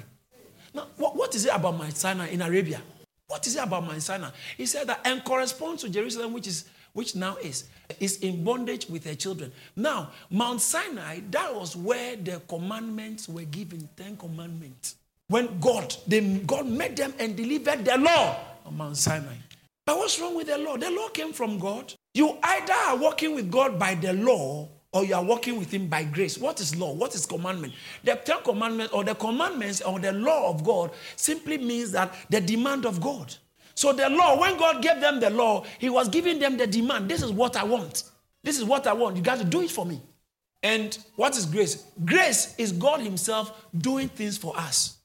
Now, 0.75 0.89
what, 0.97 1.15
what 1.15 1.33
is 1.37 1.47
it 1.47 1.55
about 1.55 1.79
Mount 1.79 1.97
Sinai 1.97 2.31
in 2.31 2.43
Arabia? 2.43 2.83
What 3.29 3.47
is 3.47 3.55
it 3.55 3.63
about 3.63 3.85
Mount 3.87 4.03
Sinai? 4.03 4.31
He 4.57 4.67
said 4.67 4.89
that 4.89 5.03
and 5.05 5.23
corresponds 5.23 5.83
to 5.83 5.89
Jerusalem, 5.89 6.33
which 6.33 6.49
is 6.49 6.65
which 6.95 7.15
now 7.15 7.37
is 7.37 7.69
is 8.01 8.19
in 8.19 8.43
bondage 8.43 8.89
with 8.89 9.05
her 9.05 9.15
children. 9.15 9.53
Now, 9.77 10.11
Mount 10.31 10.61
Sinai, 10.61 11.21
that 11.31 11.55
was 11.55 11.77
where 11.77 12.17
the 12.17 12.43
commandments 12.49 13.29
were 13.29 13.45
given, 13.45 13.89
Ten 13.97 14.17
Commandments. 14.17 14.97
When 15.29 15.61
God, 15.61 15.95
they, 16.09 16.39
God 16.41 16.67
met 16.67 16.97
them 16.97 17.15
and 17.21 17.37
delivered 17.37 17.85
the 17.85 17.99
law 17.99 18.37
on 18.67 18.77
Mount 18.77 18.97
Sinai. 18.97 19.37
But 19.87 19.97
what's 19.97 20.21
wrong 20.21 20.37
with 20.37 20.49
the 20.49 20.59
law? 20.59 20.77
The 20.77 20.91
law 20.91 21.09
came 21.09 21.33
from 21.33 21.59
God. 21.61 21.95
You 22.15 22.37
either 22.43 22.73
are 22.73 22.97
walking 22.97 23.37
with 23.37 23.51
God 23.51 23.79
by 23.79 23.95
the 23.95 24.13
law 24.13 24.69
or 24.93 25.05
you 25.05 25.15
are 25.15 25.25
walking 25.25 25.59
with 25.59 25.71
him 25.73 25.89
by 25.89 26.05
grace. 26.05 26.37
What 26.39 26.61
is 26.61 26.77
law? 26.77 26.93
What 26.93 27.15
is 27.15 27.25
commandment? 27.25 27.73
The 28.05 28.15
Ten 28.17 28.43
Commandments 28.45 28.93
or 28.93 29.05
the 29.05 29.15
commandments 29.15 29.81
or 29.81 29.99
the 29.99 30.13
law 30.13 30.51
of 30.51 30.63
God 30.65 30.91
simply 31.17 31.59
means 31.59 31.93
that 31.93 32.15
the 32.29 32.41
demand 32.41 32.85
of 32.85 33.01
God. 33.01 33.35
So 33.75 33.93
the 33.93 34.11
law, 34.11 34.39
when 34.39 34.59
God 34.59 34.83
gave 34.83 35.01
them 35.01 35.19
the 35.19 35.31
law, 35.31 35.65
he 35.79 35.89
was 35.89 36.09
giving 36.09 36.39
them 36.39 36.59
the 36.59 36.67
demand. 36.67 37.09
This 37.09 37.23
is 37.23 37.33
what 37.33 37.57
I 37.57 37.65
want. 37.65 38.05
This 38.43 38.59
is 38.59 38.65
what 38.65 38.87
I 38.87 38.93
want. 38.93 39.17
You 39.17 39.23
got 39.23 39.39
to 39.39 39.45
do 39.45 39.63
it 39.63 39.71
for 39.71 39.87
me. 39.87 40.01
And 40.63 40.97
what 41.17 41.37
is 41.37 41.47
grace? 41.47 41.87
Grace 42.05 42.55
is 42.59 42.71
God 42.71 43.01
himself 43.01 43.67
doing 43.77 44.09
things 44.09 44.37
for 44.37 44.57
us. 44.57 44.99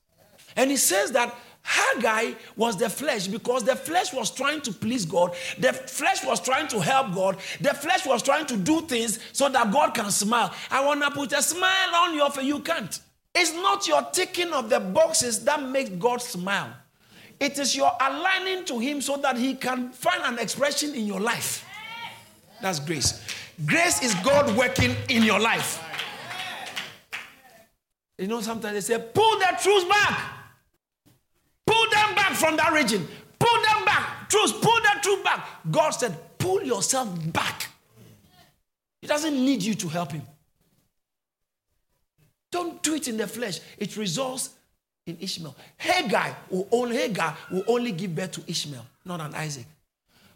And 0.56 0.70
he 0.70 0.78
says 0.78 1.12
that 1.14 1.34
Hagar 1.68 2.34
was 2.56 2.78
the 2.78 2.90
flesh 2.90 3.28
because 3.28 3.64
the 3.64 3.76
flesh 3.76 4.14
was 4.14 4.32
trying 4.32 4.62
to 4.62 4.72
please 4.72 5.06
God. 5.06 5.36
The 5.60 5.74
flesh 5.74 6.24
was 6.24 6.40
trying 6.40 6.70
to 6.70 6.80
help 6.80 7.14
God. 7.14 7.38
The 7.60 7.74
flesh 7.74 8.06
was 8.06 8.24
trying 8.24 8.46
to 8.46 8.56
do 8.56 8.82
things 8.82 9.20
so 9.34 9.50
that 9.50 9.70
God 9.70 9.94
can 9.94 10.10
smile. 10.10 10.54
I 10.72 10.86
want 10.86 11.02
to 11.02 11.12
put 11.12 11.34
a 11.34 11.42
smile 11.42 11.96
on 11.96 12.16
your 12.16 12.32
face. 12.32 12.46
You 12.46 12.60
can't. 12.62 12.98
It's 13.36 13.54
not 13.54 13.86
your 13.86 14.02
ticking 14.14 14.54
of 14.54 14.70
the 14.70 14.80
boxes 14.80 15.44
that 15.44 15.62
makes 15.62 15.90
God 15.90 16.22
smile. 16.22 16.74
It 17.38 17.60
is 17.60 17.76
your 17.76 17.92
aligning 18.00 18.64
to 18.66 18.80
Him 18.80 19.02
so 19.02 19.18
that 19.18 19.38
He 19.38 19.54
can 19.54 19.90
find 19.92 20.22
an 20.24 20.40
expression 20.40 20.96
in 20.96 21.06
your 21.06 21.20
life. 21.20 21.66
That's 22.62 22.80
grace. 22.80 23.22
Grace 23.66 24.02
is 24.02 24.16
God 24.16 24.56
working 24.58 24.96
in 25.10 25.22
your 25.22 25.40
life. 25.40 25.84
You 28.18 28.28
know, 28.28 28.40
sometimes 28.40 28.74
they 28.74 28.96
say, 28.96 29.04
pull 29.14 29.38
the 29.38 29.58
truth 29.62 29.88
back. 29.90 30.37
Back 32.28 32.36
from 32.36 32.58
that 32.58 32.74
region. 32.74 33.08
Pull 33.40 33.62
them 33.64 33.86
back. 33.86 34.28
Truth, 34.28 34.62
pull 34.62 34.76
the 34.76 35.00
truth 35.02 35.24
back. 35.24 35.48
God 35.72 35.92
said, 35.92 36.18
pull 36.38 36.62
yourself 36.62 37.10
back. 37.32 37.70
He 39.02 39.08
doesn't 39.08 39.34
need 39.34 39.64
you 39.64 39.74
to 39.76 39.88
help 39.88 40.12
him. 40.12 40.24
Don't 42.52 42.84
do 42.84 42.96
it 42.96 43.08
in 43.08 43.16
the 43.16 43.28
flesh. 43.28 43.62
It 43.78 43.96
results 43.96 44.50
in 45.06 45.18
Ishmael. 45.22 45.56
Hagar 45.78 46.36
will 46.50 46.68
only, 46.72 46.98
Hagar 46.98 47.38
will 47.50 47.64
only 47.68 47.94
give 47.94 48.14
birth 48.14 48.32
to 48.34 48.44
Ishmael, 48.46 48.86
not 49.06 49.22
an 49.22 49.34
Isaac. 49.34 49.66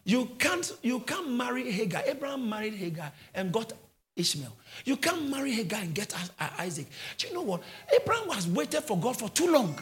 You 0.04 0.30
can't, 0.38 0.72
you 0.82 1.00
can't 1.00 1.30
marry 1.30 1.70
Hagar. 1.70 2.02
Abraham 2.06 2.48
married 2.48 2.74
Hagar 2.74 3.12
and 3.34 3.52
got 3.52 3.74
Ishmael. 4.16 4.56
You 4.86 4.96
can't 4.96 5.28
marry 5.28 5.52
Hagar 5.52 5.80
and 5.80 5.94
get 5.94 6.14
Isaac. 6.58 6.86
Do 7.18 7.28
you 7.28 7.34
know 7.34 7.42
what? 7.42 7.62
Abraham 8.00 8.30
has 8.30 8.48
waited 8.48 8.82
for 8.82 8.96
God 8.96 9.18
for 9.18 9.28
too 9.28 9.52
long. 9.52 9.78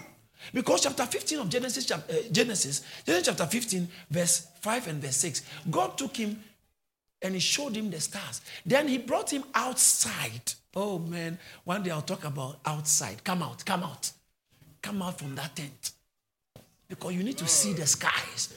Because 0.53 0.83
chapter 0.83 1.07
15 1.07 1.39
of 1.41 1.49
Genesis, 1.49 1.91
uh, 1.91 2.01
Genesis, 2.31 2.83
Genesis 3.05 3.27
chapter 3.27 3.47
15, 3.47 3.89
verse 4.11 4.49
5 4.61 4.89
and 4.89 5.03
verse 5.03 5.17
6, 5.17 5.43
God 5.71 5.97
took 5.99 6.17
him 6.17 6.43
and 7.23 7.35
he 7.35 7.41
showed 7.41 7.77
him 7.77 7.91
the 7.91 8.01
stars. 8.01 8.41
Then 8.65 8.89
he 8.89 8.99
brought 8.99 9.31
him 9.31 9.45
outside. 9.55 10.53
Oh 10.75 10.99
man, 10.99 11.39
one 11.65 11.83
day 11.83 11.91
I'll 11.91 12.03
talk 12.03 12.25
about 12.25 12.59
outside. 12.65 13.23
Come 13.25 13.43
out, 13.43 13.65
come 13.65 13.83
out. 13.83 14.11
Come 14.83 15.03
out 15.03 15.19
from 15.19 15.35
that 15.35 15.55
tent. 15.55 15.93
Because 16.89 17.15
you 17.15 17.23
need 17.23 17.39
to 17.39 17.47
see 17.47 17.73
the 17.73 17.87
skies. 17.87 18.55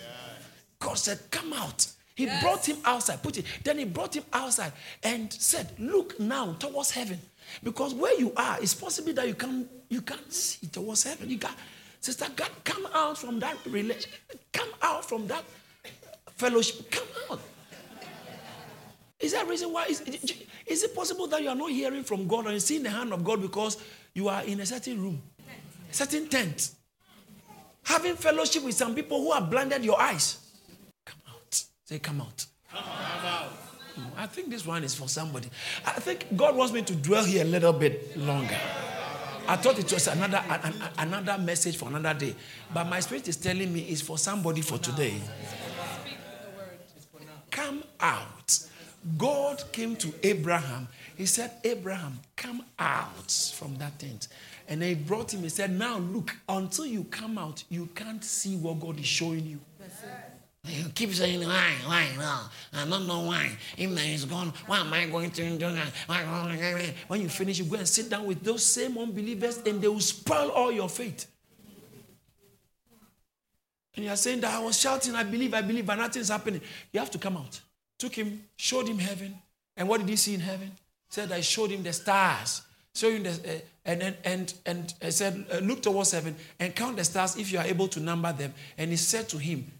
God 0.79 0.97
said, 0.97 1.19
Come 1.31 1.53
out. 1.53 1.87
He 2.15 2.25
yes. 2.25 2.43
brought 2.43 2.67
him 2.67 2.77
outside, 2.85 3.23
put 3.23 3.37
it. 3.37 3.45
Then 3.63 3.79
he 3.79 3.85
brought 3.85 4.15
him 4.15 4.23
outside 4.31 4.71
and 5.01 5.33
said, 5.33 5.71
Look 5.79 6.19
now 6.19 6.53
towards 6.53 6.91
heaven. 6.91 7.19
Because 7.63 7.93
where 7.93 8.17
you 8.19 8.31
are, 8.37 8.57
it's 8.61 8.73
possible 8.73 9.13
that 9.13 9.27
you 9.27 9.33
can't 9.33 9.67
you 9.89 10.01
can't 10.01 10.31
see 10.31 10.67
towards 10.67 11.03
heaven. 11.03 11.29
You 11.29 11.37
got 11.37 11.55
sister, 11.99 12.25
God, 12.35 12.49
come 12.63 12.87
out 12.93 13.17
from 13.17 13.39
that 13.39 13.57
relation, 13.65 14.11
come 14.51 14.69
out 14.81 15.07
from 15.07 15.27
that 15.27 15.43
fellowship, 16.35 16.91
come 16.91 17.07
out. 17.31 17.39
Is 19.19 19.31
that 19.31 19.47
reason 19.47 19.71
why? 19.71 19.85
Is, 19.85 20.01
is 20.65 20.83
it 20.83 20.95
possible 20.95 21.27
that 21.27 21.41
you 21.41 21.49
are 21.49 21.55
not 21.55 21.71
hearing 21.71 22.03
from 22.03 22.27
God 22.27 22.45
and 22.47 22.61
seeing 22.61 22.83
the 22.83 22.89
hand 22.89 23.13
of 23.13 23.23
God 23.23 23.41
because 23.41 23.81
you 24.13 24.27
are 24.27 24.43
in 24.43 24.59
a 24.59 24.65
certain 24.65 25.01
room, 25.01 25.21
a 25.89 25.93
certain 25.93 26.27
tent, 26.27 26.71
having 27.83 28.15
fellowship 28.15 28.63
with 28.63 28.75
some 28.75 28.93
people 28.93 29.21
who 29.21 29.31
have 29.31 29.49
blinded 29.49 29.83
your 29.83 29.99
eyes? 29.99 30.42
Say, 31.85 31.99
come 31.99 32.21
out. 32.21 32.45
Come 32.71 32.83
out. 32.85 33.51
I 34.17 34.25
think 34.25 34.49
this 34.49 34.65
one 34.65 34.83
is 34.83 34.95
for 34.95 35.07
somebody. 35.07 35.49
I 35.85 35.91
think 35.91 36.25
God 36.35 36.55
wants 36.55 36.73
me 36.73 36.81
to 36.83 36.95
dwell 36.95 37.23
here 37.23 37.43
a 37.43 37.47
little 37.47 37.73
bit 37.73 38.17
longer. 38.17 38.57
I 39.47 39.57
thought 39.57 39.77
it 39.77 39.91
was 39.91 40.07
another, 40.07 40.41
an, 40.49 40.73
another 40.97 41.37
message 41.37 41.75
for 41.75 41.89
another 41.89 42.17
day. 42.17 42.35
But 42.73 42.85
my 42.87 43.01
spirit 43.01 43.27
is 43.27 43.35
telling 43.37 43.71
me 43.73 43.81
it's 43.81 44.01
for 44.01 44.17
somebody 44.17 44.61
for 44.61 44.77
today. 44.77 45.19
Come 47.51 47.83
out. 47.99 48.59
God 49.17 49.63
came 49.71 49.95
to 49.97 50.13
Abraham. 50.23 50.87
He 51.17 51.25
said, 51.25 51.51
Abraham, 51.63 52.19
come 52.35 52.63
out 52.79 53.31
from 53.53 53.75
that 53.77 53.99
tent. 53.99 54.29
And 54.67 54.81
he 54.81 54.95
brought 54.95 55.33
him. 55.33 55.43
He 55.43 55.49
said, 55.49 55.77
Now 55.77 55.97
look, 55.97 56.35
until 56.47 56.85
you 56.85 57.03
come 57.03 57.37
out, 57.37 57.63
you 57.69 57.87
can't 57.93 58.23
see 58.23 58.55
what 58.55 58.79
God 58.79 58.97
is 58.99 59.05
showing 59.05 59.45
you. 59.45 59.59
You 60.65 60.85
keep 60.95 61.13
saying 61.13 61.41
why, 61.41 61.73
why, 61.85 62.07
no. 62.17 62.39
I 62.73 62.85
don't 62.87 63.05
know 63.07 63.21
why. 63.21 63.51
If 63.77 63.93
there 63.93 64.05
is 64.05 64.25
gone, 64.25 64.53
why 64.65 64.79
am 64.79 64.93
I 64.93 65.05
going 65.07 65.31
to 65.31 65.57
do 65.57 65.71
that? 65.71 66.93
When 67.07 67.21
you 67.21 67.29
finish, 67.29 67.59
you 67.59 67.65
go 67.65 67.75
and 67.75 67.87
sit 67.87 68.09
down 68.09 68.25
with 68.25 68.41
those 68.43 68.65
same 68.65 68.97
unbelievers 68.97 69.57
and 69.65 69.81
they 69.81 69.87
will 69.87 69.99
spoil 69.99 70.49
all 70.51 70.71
your 70.71 70.89
faith. 70.89 71.27
And 73.95 74.05
you 74.05 74.11
are 74.11 74.17
saying 74.17 74.41
that 74.41 74.55
I 74.55 74.59
was 74.63 74.79
shouting, 74.79 75.13
I 75.13 75.23
believe, 75.23 75.53
I 75.53 75.61
believe, 75.61 75.85
but 75.85 75.95
nothing's 75.95 76.29
happening. 76.29 76.61
You 76.91 76.99
have 76.99 77.11
to 77.11 77.19
come 77.19 77.37
out. 77.37 77.59
Took 77.99 78.15
him, 78.15 78.43
showed 78.55 78.87
him 78.87 78.97
heaven. 78.97 79.35
And 79.77 79.87
what 79.87 79.99
did 79.99 80.09
he 80.09 80.15
see 80.15 80.33
in 80.33 80.39
heaven? 80.39 80.71
Said, 81.09 81.31
I 81.31 81.41
showed 81.41 81.69
him 81.69 81.83
the 81.83 81.93
stars. 81.93 82.63
Showed 82.95 83.13
him 83.13 83.23
the, 83.23 83.29
uh, 83.29 83.59
and, 83.85 84.15
and, 84.23 84.53
and, 84.65 84.93
I 85.01 85.09
said, 85.09 85.45
uh, 85.51 85.57
look 85.57 85.81
towards 85.81 86.11
heaven 86.11 86.35
and 86.59 86.75
count 86.75 86.97
the 86.97 87.03
stars 87.03 87.37
if 87.37 87.51
you 87.51 87.59
are 87.59 87.65
able 87.65 87.87
to 87.89 87.99
number 87.99 88.31
them. 88.33 88.53
And 88.77 88.89
he 88.89 88.97
said 88.97 89.29
to 89.29 89.37
him, 89.37 89.71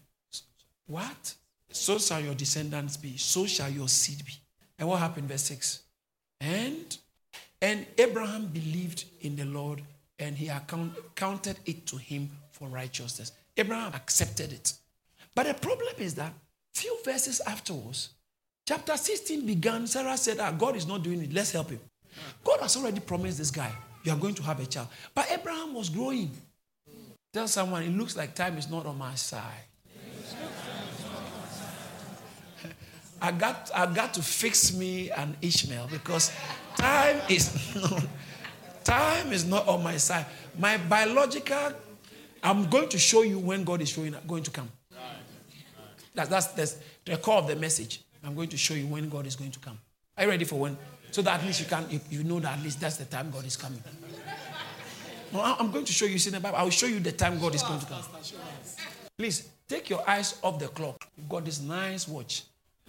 what? 0.86 1.34
So 1.70 1.98
shall 1.98 2.20
your 2.20 2.34
descendants 2.34 2.96
be, 2.96 3.16
so 3.16 3.46
shall 3.46 3.70
your 3.70 3.88
seed 3.88 4.24
be. 4.24 4.34
And 4.78 4.88
what 4.88 5.00
happened, 5.00 5.28
verse 5.28 5.42
6? 5.42 5.80
And 6.40 6.96
and 7.64 7.86
Abraham 7.96 8.46
believed 8.48 9.06
in 9.22 9.36
the 9.36 9.46
Lord, 9.46 9.80
and 10.18 10.36
he 10.36 10.48
account, 10.48 10.92
counted 11.14 11.56
it 11.64 11.86
to 11.86 11.96
him 11.96 12.30
for 12.52 12.68
righteousness. 12.68 13.32
Abraham 13.56 13.94
accepted 13.94 14.52
it. 14.52 14.74
But 15.34 15.46
the 15.46 15.54
problem 15.54 15.94
is 15.96 16.14
that 16.16 16.34
few 16.74 16.94
verses 17.06 17.40
afterwards, 17.46 18.10
chapter 18.68 18.98
16 18.98 19.46
began. 19.46 19.86
Sarah 19.86 20.18
said, 20.18 20.40
ah, 20.40 20.50
God 20.52 20.76
is 20.76 20.86
not 20.86 21.02
doing 21.02 21.22
it. 21.22 21.32
Let's 21.32 21.52
help 21.52 21.70
him. 21.70 21.80
God 22.44 22.60
has 22.60 22.76
already 22.76 23.00
promised 23.00 23.38
this 23.38 23.50
guy, 23.50 23.72
you 24.04 24.12
are 24.12 24.18
going 24.18 24.34
to 24.34 24.42
have 24.42 24.60
a 24.60 24.66
child. 24.66 24.88
But 25.14 25.30
Abraham 25.30 25.72
was 25.72 25.88
growing. 25.88 26.30
Tell 27.32 27.48
someone, 27.48 27.82
it 27.82 27.96
looks 27.96 28.14
like 28.14 28.34
time 28.34 28.58
is 28.58 28.70
not 28.70 28.84
on 28.84 28.98
my 28.98 29.14
side. 29.14 29.64
I 33.24 33.32
got, 33.32 33.70
I 33.74 33.86
got 33.86 34.12
to 34.14 34.22
fix 34.22 34.74
me 34.74 35.10
an 35.10 35.34
Ishmael 35.40 35.88
because 35.90 36.30
time 36.76 37.22
is 37.30 37.48
time 38.84 39.32
is 39.32 39.46
not 39.46 39.66
on 39.66 39.82
my 39.82 39.96
side. 39.96 40.26
My 40.58 40.76
biological, 40.76 41.72
I'm 42.42 42.68
going 42.68 42.90
to 42.90 42.98
show 42.98 43.22
you 43.22 43.38
when 43.38 43.64
God 43.64 43.80
is 43.80 43.88
showing 43.88 44.14
going 44.26 44.42
to 44.42 44.50
come. 44.50 44.70
That's, 46.14 46.28
that's, 46.28 46.46
that's 46.48 46.76
the 47.06 47.16
core 47.16 47.38
of 47.38 47.46
the 47.46 47.56
message. 47.56 48.02
I'm 48.22 48.34
going 48.34 48.50
to 48.50 48.58
show 48.58 48.74
you 48.74 48.86
when 48.86 49.08
God 49.08 49.26
is 49.26 49.36
going 49.36 49.52
to 49.52 49.58
come. 49.58 49.78
Are 50.18 50.24
you 50.24 50.28
ready 50.28 50.44
for 50.44 50.56
when? 50.56 50.76
So 51.10 51.22
that 51.22 51.40
at 51.40 51.46
least 51.46 51.60
you 51.60 51.66
can, 51.66 51.86
you 52.10 52.24
know 52.24 52.40
that 52.40 52.58
at 52.58 52.62
least 52.62 52.78
that's 52.78 52.98
the 52.98 53.06
time 53.06 53.30
God 53.30 53.46
is 53.46 53.56
coming. 53.56 53.82
No, 55.32 55.40
I'm 55.40 55.70
going 55.70 55.86
to 55.86 55.92
show 55.94 56.04
you. 56.04 56.18
See 56.18 56.28
the 56.28 56.40
Bible. 56.40 56.58
I 56.58 56.62
will 56.62 56.70
show 56.70 56.86
you 56.86 57.00
the 57.00 57.12
time 57.12 57.40
God 57.40 57.54
is 57.54 57.62
going 57.62 57.80
to 57.80 57.86
come. 57.86 58.02
Please 59.16 59.48
take 59.66 59.88
your 59.88 60.06
eyes 60.08 60.38
off 60.42 60.58
the 60.58 60.68
clock. 60.68 61.08
You've 61.16 61.28
got 61.30 61.46
this 61.46 61.62
nice 61.62 62.06
watch 62.06 62.42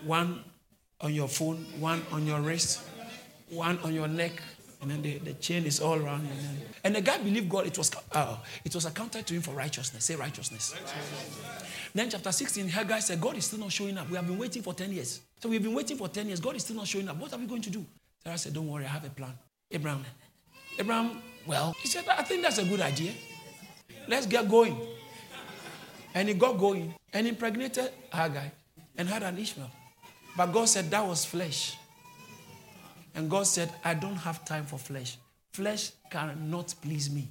one 0.03 0.43
on 1.01 1.13
your 1.13 1.27
phone, 1.27 1.57
one 1.79 2.01
on 2.11 2.25
your 2.25 2.39
wrist, 2.41 2.81
one 3.49 3.79
on 3.79 3.93
your 3.93 4.07
neck, 4.07 4.41
and 4.81 4.91
then 4.91 5.01
the, 5.01 5.17
the 5.19 5.33
chain 5.33 5.65
is 5.65 5.79
all 5.79 5.95
around. 5.95 6.21
And, 6.21 6.39
then, 6.39 6.61
and 6.83 6.95
the 6.95 7.01
guy 7.01 7.17
believed 7.17 7.49
God, 7.49 7.65
it 7.65 7.77
was, 7.77 7.91
uh, 8.11 8.37
it 8.63 8.73
was 8.73 8.85
accounted 8.85 9.25
to 9.25 9.33
him 9.33 9.41
for 9.41 9.51
righteousness. 9.51 10.05
Say 10.05 10.15
righteousness. 10.15 10.75
righteousness. 10.75 11.89
Then, 11.93 12.09
chapter 12.09 12.31
16, 12.31 12.67
Hagar 12.67 13.01
said, 13.01 13.19
God 13.19 13.37
is 13.37 13.45
still 13.45 13.59
not 13.59 13.71
showing 13.71 13.97
up. 13.97 14.09
We 14.09 14.15
have 14.15 14.27
been 14.27 14.37
waiting 14.37 14.61
for 14.61 14.73
10 14.73 14.91
years. 14.91 15.21
So, 15.41 15.49
we've 15.49 15.63
been 15.63 15.73
waiting 15.73 15.97
for 15.97 16.07
10 16.07 16.27
years. 16.27 16.39
God 16.39 16.55
is 16.55 16.63
still 16.63 16.75
not 16.75 16.87
showing 16.87 17.07
up. 17.07 17.17
What 17.17 17.33
are 17.33 17.39
we 17.39 17.45
going 17.45 17.61
to 17.63 17.69
do? 17.69 17.85
Sarah 18.23 18.37
said, 18.37 18.53
Don't 18.53 18.67
worry, 18.67 18.85
I 18.85 18.89
have 18.89 19.05
a 19.05 19.09
plan. 19.09 19.33
Abraham, 19.71 20.05
Abraham, 20.77 21.21
well, 21.47 21.73
he 21.81 21.87
said, 21.87 22.07
I 22.07 22.23
think 22.23 22.43
that's 22.43 22.57
a 22.57 22.65
good 22.65 22.81
idea. 22.81 23.13
Let's 24.07 24.27
get 24.27 24.49
going. 24.49 24.77
And 26.13 26.27
he 26.27 26.33
got 26.33 26.57
going 26.57 26.93
and 27.13 27.27
impregnated 27.27 27.91
Hagar 28.11 28.51
and 28.97 29.09
had 29.09 29.23
an 29.23 29.37
Ishmael. 29.37 29.71
But 30.35 30.47
God 30.47 30.67
said 30.67 30.89
that 30.91 31.05
was 31.05 31.25
flesh. 31.25 31.77
And 33.13 33.29
God 33.29 33.47
said, 33.47 33.71
I 33.83 33.93
don't 33.93 34.17
have 34.17 34.43
time 34.43 34.65
for 34.65 34.77
flesh. 34.77 35.17
Flesh 35.53 35.91
cannot 36.09 36.75
please 36.81 37.09
me. 37.09 37.29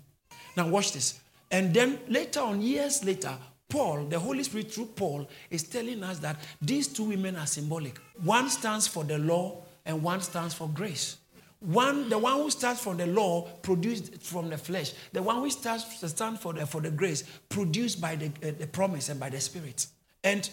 Now, 0.56 0.68
watch 0.68 0.92
this. 0.92 1.20
And 1.50 1.74
then 1.74 1.98
later 2.08 2.40
on, 2.40 2.62
years 2.62 3.04
later, 3.04 3.36
Paul, 3.68 4.04
the 4.04 4.18
Holy 4.18 4.42
Spirit 4.42 4.72
through 4.72 4.86
Paul, 4.96 5.28
is 5.50 5.64
telling 5.64 6.02
us 6.02 6.18
that 6.20 6.36
these 6.60 6.88
two 6.88 7.04
women 7.04 7.36
are 7.36 7.46
symbolic. 7.46 7.98
One 8.22 8.48
stands 8.48 8.86
for 8.86 9.04
the 9.04 9.18
law, 9.18 9.62
and 9.84 10.02
one 10.02 10.20
stands 10.20 10.54
for 10.54 10.68
grace. 10.68 11.18
One, 11.60 12.08
the 12.08 12.18
one 12.18 12.34
who 12.34 12.50
starts 12.50 12.80
from 12.80 12.98
the 12.98 13.06
law, 13.06 13.42
produced 13.62 14.22
from 14.22 14.50
the 14.50 14.58
flesh. 14.58 14.92
The 15.12 15.22
one 15.22 15.36
who 15.36 15.50
starts 15.50 16.00
to 16.00 16.08
stand 16.08 16.40
for 16.40 16.52
the, 16.52 16.66
for 16.66 16.80
the 16.80 16.90
grace, 16.90 17.24
produced 17.48 18.00
by 18.00 18.16
the, 18.16 18.26
uh, 18.26 18.52
the 18.58 18.66
promise 18.66 19.08
and 19.08 19.18
by 19.18 19.30
the 19.30 19.40
Spirit. 19.40 19.86
And 20.22 20.48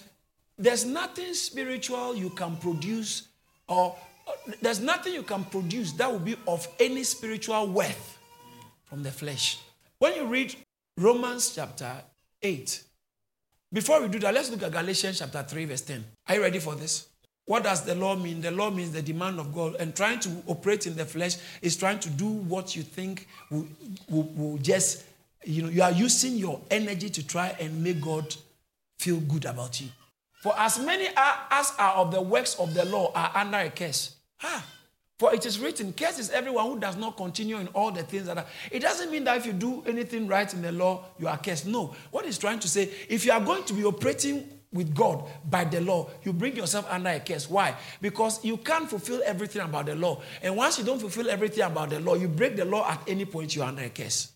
there's 0.62 0.86
nothing 0.86 1.34
spiritual 1.34 2.16
you 2.16 2.30
can 2.30 2.56
produce, 2.58 3.28
or 3.68 3.96
there's 4.62 4.80
nothing 4.80 5.14
you 5.14 5.24
can 5.24 5.44
produce 5.46 5.92
that 5.94 6.12
will 6.12 6.20
be 6.20 6.36
of 6.48 6.68
any 6.80 7.04
spiritual 7.04 7.68
worth 7.68 8.18
from 8.86 9.02
the 9.02 9.12
flesh. 9.12 9.60
When 9.98 10.16
you 10.16 10.26
read 10.26 10.56
Romans 10.98 11.56
chapter 11.56 11.92
8. 12.42 12.84
Before 13.74 14.02
we 14.02 14.10
do 14.10 14.20
that, 14.20 14.34
let's 14.34 14.52
look 14.52 14.64
at 14.64 14.72
Galatians 14.72 15.20
chapter 15.20 15.42
3, 15.42 15.66
verse 15.66 15.82
10. 15.82 16.04
Are 16.28 16.36
you 16.36 16.42
ready 16.42 16.60
for 16.60 16.76
this? 16.76 17.08
What 17.46 17.64
does 17.64 17.84
the 17.84 17.96
law 17.96 18.16
mean? 18.16 18.42
The 18.42 18.52
law 18.52 18.70
means 18.70 18.92
the 18.92 19.02
demand 19.02 19.40
of 19.40 19.54
God, 19.54 19.76
and 19.76 19.96
trying 19.96 20.20
to 20.20 20.30
operate 20.48 20.86
in 20.86 20.96
the 20.96 21.06
flesh 21.06 21.38
is 21.62 21.76
trying 21.76 22.00
to 22.00 22.10
do 22.10 22.28
what 22.28 22.76
you 22.76 22.84
think 22.84 23.28
will, 23.50 23.68
will, 24.10 24.24
will 24.36 24.58
just, 24.58 25.06
you 25.44 25.64
know, 25.64 25.70
you 25.70 25.82
are 25.82 25.92
using 25.92 26.36
your 26.36 26.62
energy 26.70 27.10
to 27.10 27.26
try 27.26 27.56
and 27.60 27.84
make 27.84 28.02
God 28.02 28.36
feel 29.00 29.20
good 29.22 29.46
about 29.46 29.82
you. 29.82 29.88
For 30.42 30.58
as 30.58 30.80
many 30.80 31.08
are, 31.16 31.40
as 31.52 31.72
are 31.78 31.94
of 31.94 32.12
the 32.12 32.20
works 32.20 32.56
of 32.56 32.74
the 32.74 32.84
law 32.86 33.12
are 33.14 33.32
under 33.36 33.60
a 33.60 33.70
curse. 33.70 34.16
Ah, 34.42 34.66
for 35.20 35.32
it 35.36 35.46
is 35.46 35.60
written, 35.60 35.94
Curse 35.94 36.18
is 36.18 36.30
everyone 36.32 36.66
who 36.66 36.80
does 36.80 36.98
not 36.98 37.16
continue 37.16 37.58
in 37.58 37.68
all 37.68 37.92
the 37.92 38.02
things 38.02 38.26
that 38.26 38.40
are. 38.40 38.46
It 38.72 38.80
doesn't 38.80 39.12
mean 39.12 39.24
that 39.26 39.38
if 39.38 39.46
you 39.46 39.54
do 39.54 39.84
anything 39.86 40.28
right 40.28 40.52
in 40.52 40.64
the 40.64 40.72
law, 40.72 41.06
you 41.20 41.28
are 41.28 41.38
cursed. 41.38 41.68
No. 41.68 41.94
What 42.10 42.26
he's 42.26 42.40
trying 42.40 42.58
to 42.58 42.68
say, 42.68 42.90
if 43.08 43.24
you 43.24 43.32
are 43.32 43.40
going 43.40 43.64
to 43.66 43.74
be 43.76 43.84
operating 43.84 44.50
with 44.74 44.96
God 44.96 45.30
by 45.48 45.66
the 45.66 45.80
law, 45.80 46.10
you 46.24 46.34
bring 46.34 46.56
yourself 46.56 46.88
under 46.90 47.12
a 47.12 47.20
curse. 47.20 47.48
Why? 47.48 47.76
Because 48.02 48.44
you 48.44 48.58
can't 48.58 48.90
fulfill 48.90 49.22
everything 49.24 49.62
about 49.62 49.86
the 49.86 49.96
law. 49.96 50.24
And 50.42 50.56
once 50.56 50.80
you 50.80 50.86
don't 50.86 51.00
fulfill 51.00 51.30
everything 51.30 51.64
about 51.66 51.92
the 51.92 52.00
law, 52.00 52.16
you 52.16 52.28
break 52.28 52.56
the 52.56 52.66
law 52.66 52.90
at 52.90 53.08
any 53.08 53.26
point, 53.26 53.56
you're 53.56 53.66
under 53.66 53.84
a 53.84 53.90
curse. 53.90 54.32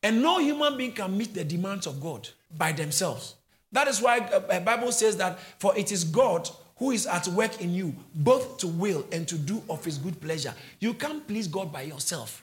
And 0.00 0.22
no 0.22 0.38
human 0.38 0.76
being 0.76 0.92
can 0.92 1.18
meet 1.18 1.34
the 1.34 1.42
demands 1.42 1.88
of 1.88 2.00
God 2.00 2.28
by 2.56 2.70
themselves. 2.70 3.34
That 3.76 3.88
is 3.88 4.00
why 4.00 4.20
the 4.20 4.36
uh, 4.36 4.56
uh, 4.56 4.60
Bible 4.60 4.90
says 4.90 5.18
that, 5.18 5.38
for 5.58 5.76
it 5.76 5.92
is 5.92 6.02
God 6.02 6.48
who 6.76 6.92
is 6.92 7.06
at 7.06 7.28
work 7.28 7.60
in 7.60 7.74
you, 7.74 7.94
both 8.14 8.56
to 8.56 8.66
will 8.66 9.04
and 9.12 9.28
to 9.28 9.36
do 9.36 9.62
of 9.68 9.84
his 9.84 9.98
good 9.98 10.18
pleasure. 10.18 10.54
You 10.80 10.94
can't 10.94 11.28
please 11.28 11.46
God 11.46 11.70
by 11.70 11.82
yourself. 11.82 12.42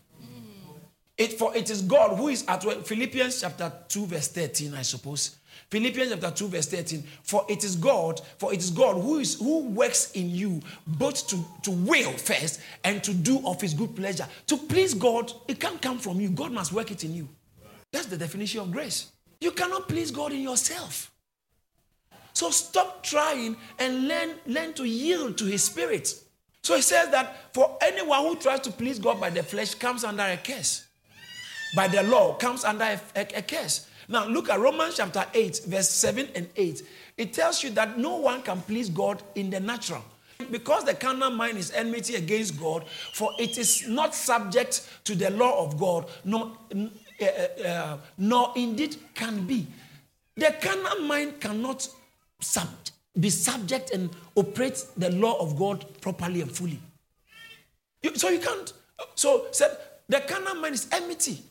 It, 1.17 1.33
for 1.33 1.55
it 1.55 1.71
is 1.71 1.81
God 1.81 2.17
who 2.19 2.27
is 2.27 2.45
at 2.47 2.63
work. 2.63 2.85
Philippians 2.85 3.41
chapter 3.41 3.73
2, 3.87 4.05
verse 4.05 4.27
13, 4.27 4.75
I 4.75 4.83
suppose. 4.83 5.37
Philippians 5.71 6.11
chapter 6.11 6.29
2, 6.29 6.47
verse 6.49 6.67
13. 6.67 7.03
For 7.23 7.43
it 7.49 7.63
is 7.63 7.77
God, 7.77 8.21
for 8.37 8.53
it 8.53 8.59
is 8.59 8.69
God 8.69 9.01
who 9.01 9.17
is 9.17 9.33
who 9.39 9.69
works 9.69 10.11
in 10.11 10.29
you 10.29 10.61
both 10.85 11.27
to, 11.29 11.43
to 11.63 11.71
will 11.71 12.11
first 12.11 12.61
and 12.83 13.03
to 13.03 13.11
do 13.11 13.41
of 13.47 13.59
his 13.59 13.73
good 13.73 13.95
pleasure. 13.95 14.27
To 14.45 14.57
please 14.57 14.93
God, 14.93 15.33
it 15.47 15.59
can't 15.59 15.81
come 15.81 15.97
from 15.97 16.21
you. 16.21 16.29
God 16.29 16.51
must 16.51 16.71
work 16.71 16.91
it 16.91 17.03
in 17.03 17.15
you. 17.15 17.27
That's 17.91 18.05
the 18.05 18.17
definition 18.17 18.61
of 18.61 18.71
grace. 18.71 19.11
You 19.41 19.49
cannot 19.49 19.87
please 19.87 20.11
God 20.11 20.31
in 20.31 20.41
yourself. 20.41 21.09
So 22.43 22.51
stop 22.51 23.03
trying 23.03 23.55
and 23.79 24.09
learn, 24.09 24.31
learn 24.45 24.73
to 24.73 24.83
yield 24.83 25.37
to 25.37 25.45
his 25.45 25.63
spirit. 25.63 26.13
So 26.61 26.75
he 26.75 26.81
says 26.81 27.09
that 27.11 27.53
for 27.53 27.77
anyone 27.81 28.19
who 28.19 28.35
tries 28.35 28.59
to 28.61 28.69
please 28.69 28.99
God 28.99 29.21
by 29.21 29.29
the 29.29 29.41
flesh 29.41 29.75
comes 29.75 30.03
under 30.03 30.23
a 30.23 30.35
curse. 30.35 30.85
By 31.73 31.87
the 31.87 32.03
law 32.03 32.33
comes 32.33 32.65
under 32.65 32.83
a, 32.83 32.99
a, 33.15 33.27
a 33.37 33.41
curse. 33.43 33.87
Now 34.09 34.27
look 34.27 34.49
at 34.49 34.59
Romans 34.59 34.97
chapter 34.97 35.25
8, 35.33 35.61
verse 35.67 35.87
7 35.87 36.27
and 36.35 36.49
8. 36.57 36.83
It 37.15 37.31
tells 37.31 37.63
you 37.63 37.69
that 37.69 37.97
no 37.97 38.17
one 38.17 38.41
can 38.41 38.59
please 38.59 38.89
God 38.89 39.23
in 39.35 39.49
the 39.49 39.61
natural. 39.61 40.03
Because 40.51 40.83
the 40.83 40.95
carnal 40.95 41.29
mind 41.29 41.57
is 41.57 41.71
enmity 41.71 42.15
against 42.15 42.59
God, 42.59 42.85
for 43.13 43.31
it 43.39 43.57
is 43.57 43.87
not 43.87 44.13
subject 44.13 44.89
to 45.05 45.15
the 45.15 45.29
law 45.29 45.65
of 45.65 45.79
God, 45.79 46.09
nor, 46.25 46.51
uh, 47.21 47.25
uh, 47.65 47.97
nor 48.17 48.51
indeed 48.57 48.97
can 49.13 49.47
be. 49.47 49.65
The 50.35 50.53
carnal 50.59 51.07
mind 51.07 51.39
cannot 51.39 51.87
sub, 52.43 52.67
be 53.19 53.29
subject 53.29 53.91
and 53.91 54.09
operate 54.35 54.85
the 54.97 55.11
law 55.11 55.37
of 55.39 55.57
God 55.57 55.85
properly 56.01 56.41
and 56.41 56.51
fully. 56.51 56.79
You, 58.01 58.15
so 58.15 58.29
you 58.29 58.39
can't. 58.39 58.73
So 59.15 59.47
said 59.51 59.77
the 60.09 60.19
carnal 60.21 60.55
mind 60.55 60.75
is 60.75 60.87
enmity. 60.91 61.41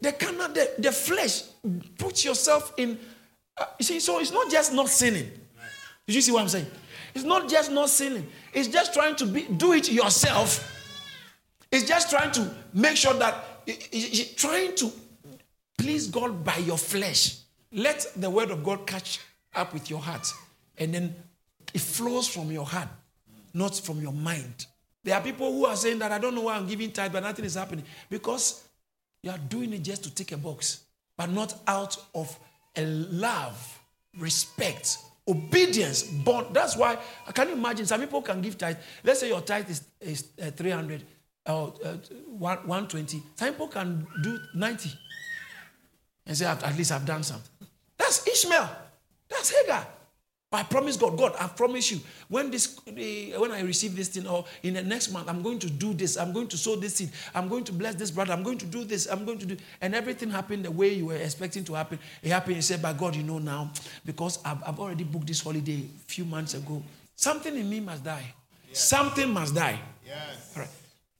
The 0.00 0.12
carnal, 0.12 0.48
the, 0.48 0.72
the 0.78 0.92
flesh, 0.92 1.42
put 1.98 2.24
yourself 2.24 2.74
in. 2.76 2.98
Uh, 3.56 3.64
you 3.78 3.84
see, 3.84 4.00
so 4.00 4.18
it's 4.18 4.32
not 4.32 4.50
just 4.50 4.72
not 4.72 4.88
sinning. 4.88 5.30
Did 6.06 6.16
you 6.16 6.20
see 6.20 6.32
what 6.32 6.42
I'm 6.42 6.48
saying? 6.48 6.66
It's 7.14 7.24
not 7.24 7.48
just 7.48 7.70
not 7.70 7.88
sinning. 7.88 8.26
It's 8.52 8.68
just 8.68 8.92
trying 8.92 9.16
to 9.16 9.26
be, 9.26 9.42
do 9.42 9.72
it 9.72 9.90
yourself. 9.90 10.70
It's 11.70 11.86
just 11.88 12.10
trying 12.10 12.32
to 12.32 12.54
make 12.72 12.96
sure 12.96 13.14
that 13.14 13.62
you're 13.66 14.26
trying 14.36 14.74
to 14.76 14.92
please 15.78 16.08
God 16.08 16.44
by 16.44 16.56
your 16.56 16.78
flesh. 16.78 17.38
Let 17.72 18.06
the 18.16 18.28
word 18.28 18.50
of 18.50 18.62
God 18.62 18.86
catch 18.86 19.20
up 19.54 19.72
with 19.72 19.90
your 19.90 20.00
heart. 20.00 20.32
And 20.78 20.94
then 20.94 21.14
it 21.72 21.80
flows 21.80 22.28
from 22.28 22.50
your 22.50 22.66
heart, 22.66 22.88
not 23.52 23.76
from 23.76 24.00
your 24.00 24.12
mind. 24.12 24.66
There 25.02 25.14
are 25.14 25.20
people 25.20 25.52
who 25.52 25.66
are 25.66 25.76
saying 25.76 25.98
that 25.98 26.12
I 26.12 26.18
don't 26.18 26.34
know 26.34 26.42
why 26.42 26.56
I'm 26.56 26.66
giving 26.66 26.90
tithe, 26.90 27.12
but 27.12 27.22
nothing 27.22 27.44
is 27.44 27.54
happening. 27.54 27.84
Because 28.08 28.64
you 29.22 29.30
are 29.30 29.38
doing 29.38 29.72
it 29.72 29.82
just 29.82 30.04
to 30.04 30.14
tick 30.14 30.32
a 30.32 30.36
box, 30.36 30.84
but 31.16 31.30
not 31.30 31.54
out 31.66 31.96
of 32.14 32.36
a 32.76 32.84
love, 32.84 33.80
respect, 34.18 34.98
obedience, 35.28 36.02
bond. 36.02 36.48
That's 36.52 36.76
why 36.76 36.98
I 37.26 37.32
can 37.32 37.50
imagine 37.50 37.86
some 37.86 38.00
people 38.00 38.22
can 38.22 38.40
give 38.40 38.58
tithe. 38.58 38.76
Let's 39.02 39.20
say 39.20 39.28
your 39.28 39.40
tithe 39.42 39.70
is, 39.70 39.84
is 40.00 40.28
uh, 40.42 40.50
300 40.50 41.04
or 41.46 41.74
uh, 41.84 41.96
120. 42.28 43.22
Some 43.36 43.48
people 43.50 43.68
can 43.68 44.06
do 44.22 44.38
90 44.54 44.90
and 46.26 46.36
say, 46.36 46.46
at 46.46 46.76
least 46.76 46.92
I've 46.92 47.04
done 47.04 47.22
something. 47.22 47.68
That's 47.98 48.26
Ishmael. 48.26 48.83
That's 49.34 49.50
Hagar. 49.50 49.86
Ah. 49.86 49.94
I 50.54 50.62
promise 50.62 50.96
God, 50.96 51.18
God, 51.18 51.34
I 51.40 51.48
promise 51.48 51.90
you, 51.90 52.00
when 52.28 52.50
this 52.50 52.78
when 52.86 53.50
I 53.50 53.62
receive 53.62 53.96
this 53.96 54.08
thing, 54.08 54.26
or 54.26 54.44
in 54.62 54.74
the 54.74 54.82
next 54.82 55.10
month, 55.10 55.28
I'm 55.28 55.42
going 55.42 55.58
to 55.58 55.68
do 55.68 55.92
this, 55.92 56.16
I'm 56.16 56.32
going 56.32 56.46
to 56.48 56.56
sow 56.56 56.76
this 56.76 56.94
seed, 56.94 57.10
I'm 57.34 57.48
going 57.48 57.64
to 57.64 57.72
bless 57.72 57.96
this 57.96 58.12
brother, 58.12 58.32
I'm 58.32 58.44
going 58.44 58.58
to 58.58 58.66
do 58.66 58.84
this, 58.84 59.06
I'm 59.06 59.24
going 59.24 59.38
to 59.38 59.46
do, 59.46 59.56
and 59.80 59.94
everything 59.94 60.30
happened 60.30 60.64
the 60.64 60.70
way 60.70 60.94
you 60.94 61.06
were 61.06 61.16
expecting 61.16 61.64
to 61.64 61.74
happen. 61.74 61.98
It 62.22 62.30
happened. 62.30 62.56
You 62.56 62.62
said, 62.62 62.80
by 62.80 62.92
God, 62.92 63.16
you 63.16 63.24
know 63.24 63.38
now, 63.38 63.72
because 64.04 64.38
I've, 64.44 64.62
I've 64.64 64.78
already 64.78 65.04
booked 65.04 65.26
this 65.26 65.40
holiday 65.42 65.80
a 65.80 66.04
few 66.06 66.24
months 66.24 66.54
ago. 66.54 66.82
Something 67.16 67.56
in 67.56 67.68
me 67.68 67.80
must 67.80 68.04
die. 68.04 68.32
Yes. 68.68 68.78
Something 68.78 69.32
must 69.32 69.54
die. 69.54 69.80
Yes. 70.06 70.52
All 70.54 70.62
right. 70.62 70.70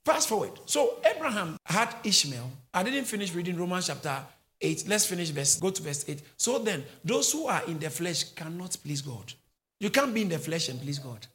Fast 0.05 0.29
forward. 0.29 0.51
So 0.65 0.99
Abraham 1.03 1.57
had 1.65 1.93
Ishmael. 2.03 2.49
I 2.73 2.83
didn't 2.83 3.05
finish 3.05 3.33
reading 3.33 3.57
Romans 3.57 3.87
chapter 3.87 4.17
8. 4.65 4.85
Let's 4.87 5.05
finish 5.05 5.29
verse. 5.29 5.59
Go 5.59 5.69
to 5.69 5.81
verse 5.81 6.05
8. 6.07 6.21
So 6.37 6.59
then, 6.59 6.83
those 7.03 7.31
who 7.31 7.47
are 7.47 7.63
in 7.67 7.79
the 7.79 7.89
flesh 7.89 8.23
cannot 8.23 8.75
please 8.83 9.01
God. 9.01 9.33
You 9.79 9.89
can't 9.89 10.13
be 10.13 10.23
in 10.23 10.29
the 10.29 10.39
flesh 10.39 10.69
and 10.69 10.81
please 10.81 10.99
God. 10.99 11.25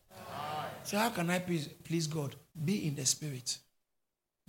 So 0.83 0.99
how 0.99 1.11
can 1.11 1.31
I 1.31 1.39
please, 1.39 1.69
please 1.85 2.07
God? 2.07 2.35
Be 2.65 2.89
in 2.89 2.95
the 2.97 3.07
spirit. 3.07 3.59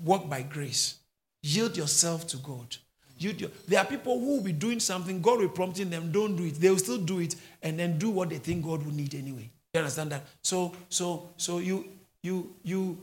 Walk 0.03 0.29
by 0.29 0.41
grace. 0.41 0.95
Yield 1.43 1.77
yourself 1.77 2.25
to 2.27 2.37
God. 2.37 2.77
Yield 3.17 3.51
there 3.67 3.79
are 3.79 3.85
people 3.85 4.19
who 4.19 4.37
will 4.37 4.43
be 4.43 4.53
doing 4.53 4.79
something, 4.79 5.21
God 5.21 5.39
will 5.39 5.49
prompting 5.49 5.89
them, 5.89 6.11
don't 6.11 6.35
do 6.35 6.45
it. 6.45 6.55
They 6.55 6.69
will 6.69 6.79
still 6.79 6.97
do 6.97 7.19
it 7.19 7.35
and 7.61 7.77
then 7.77 7.99
do 7.99 8.09
what 8.09 8.29
they 8.29 8.37
think 8.37 8.65
God 8.65 8.83
will 8.83 8.93
need 8.93 9.13
anyway. 9.13 9.51
You 9.73 9.79
understand 9.79 10.11
that? 10.11 10.23
So, 10.41 10.75
so, 10.89 11.29
so 11.37 11.59
you, 11.59 11.87
you, 12.23 12.55
you, 12.63 12.97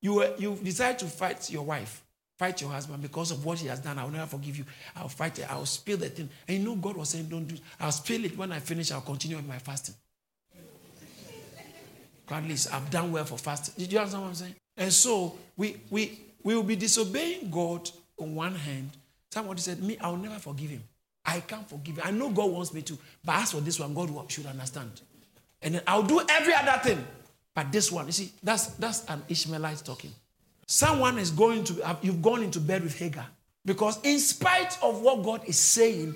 you, 0.00 0.34
you 0.38 0.58
decide 0.62 0.98
to 1.00 1.06
fight 1.06 1.50
your 1.50 1.62
wife 1.62 2.03
Fight 2.36 2.60
your 2.60 2.70
husband 2.70 3.00
because 3.00 3.30
of 3.30 3.44
what 3.44 3.58
he 3.60 3.68
has 3.68 3.78
done. 3.78 3.98
I 3.98 4.04
will 4.04 4.10
never 4.10 4.26
forgive 4.26 4.58
you. 4.58 4.64
I'll 4.96 5.08
fight 5.08 5.38
it. 5.38 5.50
I'll 5.50 5.66
spill 5.66 5.98
the 5.98 6.08
thing. 6.08 6.28
And 6.48 6.58
you 6.58 6.64
know, 6.64 6.74
God 6.74 6.96
was 6.96 7.10
saying, 7.10 7.28
Don't 7.28 7.46
do 7.46 7.54
it. 7.54 7.60
I'll 7.78 7.92
spill 7.92 8.24
it. 8.24 8.36
When 8.36 8.50
I 8.50 8.58
finish, 8.58 8.90
I'll 8.90 9.00
continue 9.00 9.36
with 9.36 9.46
my 9.46 9.58
fasting. 9.58 9.94
At 12.30 12.44
least 12.44 12.72
I've 12.72 12.90
done 12.90 13.12
well 13.12 13.24
for 13.24 13.38
fasting. 13.38 13.74
Did 13.76 13.92
you 13.92 13.98
understand 13.98 14.22
what 14.22 14.28
I'm 14.30 14.34
saying? 14.34 14.54
And 14.76 14.92
so 14.92 15.36
we 15.56 15.76
we 15.90 16.18
we 16.42 16.54
will 16.54 16.62
be 16.62 16.76
disobeying 16.76 17.50
God 17.50 17.88
on 18.18 18.34
one 18.34 18.54
hand. 18.54 18.90
Somebody 19.30 19.60
said, 19.60 19.82
Me, 19.82 19.96
I'll 20.00 20.16
never 20.16 20.38
forgive 20.38 20.70
him. 20.70 20.82
I 21.24 21.40
can't 21.40 21.68
forgive 21.68 21.96
him. 21.96 22.04
I 22.04 22.10
know 22.10 22.30
God 22.30 22.50
wants 22.50 22.72
me 22.72 22.82
to. 22.82 22.98
But 23.24 23.36
as 23.36 23.52
for 23.52 23.60
this 23.60 23.80
one, 23.80 23.94
God 23.94 24.30
should 24.30 24.46
understand. 24.46 25.00
And 25.62 25.76
then 25.76 25.82
I'll 25.86 26.02
do 26.02 26.20
every 26.28 26.54
other 26.54 26.78
thing. 26.82 27.04
But 27.54 27.70
this 27.72 27.90
one, 27.90 28.06
you 28.06 28.12
see, 28.12 28.32
that's 28.42 28.66
that's 28.66 29.04
an 29.06 29.22
Ishmaelite 29.28 29.84
talking. 29.84 30.12
Someone 30.66 31.18
is 31.18 31.30
going 31.30 31.64
to, 31.64 31.98
you've 32.02 32.22
gone 32.22 32.42
into 32.42 32.60
bed 32.60 32.82
with 32.82 32.98
Hagar. 32.98 33.26
Because 33.64 33.98
in 34.02 34.18
spite 34.18 34.78
of 34.82 35.00
what 35.00 35.22
God 35.22 35.42
is 35.46 35.56
saying, 35.58 36.14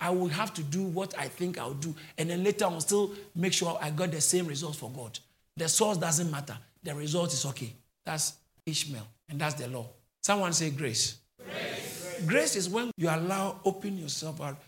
I 0.00 0.10
will 0.10 0.28
have 0.28 0.52
to 0.54 0.62
do 0.62 0.82
what 0.82 1.16
I 1.18 1.28
think 1.28 1.58
I'll 1.58 1.74
do. 1.74 1.94
And 2.18 2.28
then 2.28 2.44
later 2.44 2.66
on, 2.66 2.80
still 2.80 3.12
make 3.34 3.52
sure 3.52 3.78
I 3.80 3.90
got 3.90 4.10
the 4.10 4.20
same 4.20 4.46
results 4.46 4.78
for 4.78 4.90
God. 4.90 5.18
The 5.56 5.68
source 5.68 5.96
doesn't 5.96 6.30
matter. 6.30 6.56
The 6.82 6.94
result 6.94 7.32
is 7.32 7.46
okay. 7.46 7.72
That's 8.04 8.34
Ishmael. 8.66 9.06
And 9.28 9.40
that's 9.40 9.54
the 9.54 9.68
law. 9.68 9.86
Someone 10.22 10.52
say 10.52 10.70
grace. 10.70 11.18
Grace, 11.38 12.20
grace 12.26 12.56
is 12.56 12.68
when 12.68 12.90
you 12.96 13.08
allow, 13.08 13.60
open 13.64 13.96
yourself 13.96 14.40
out, 14.40 14.58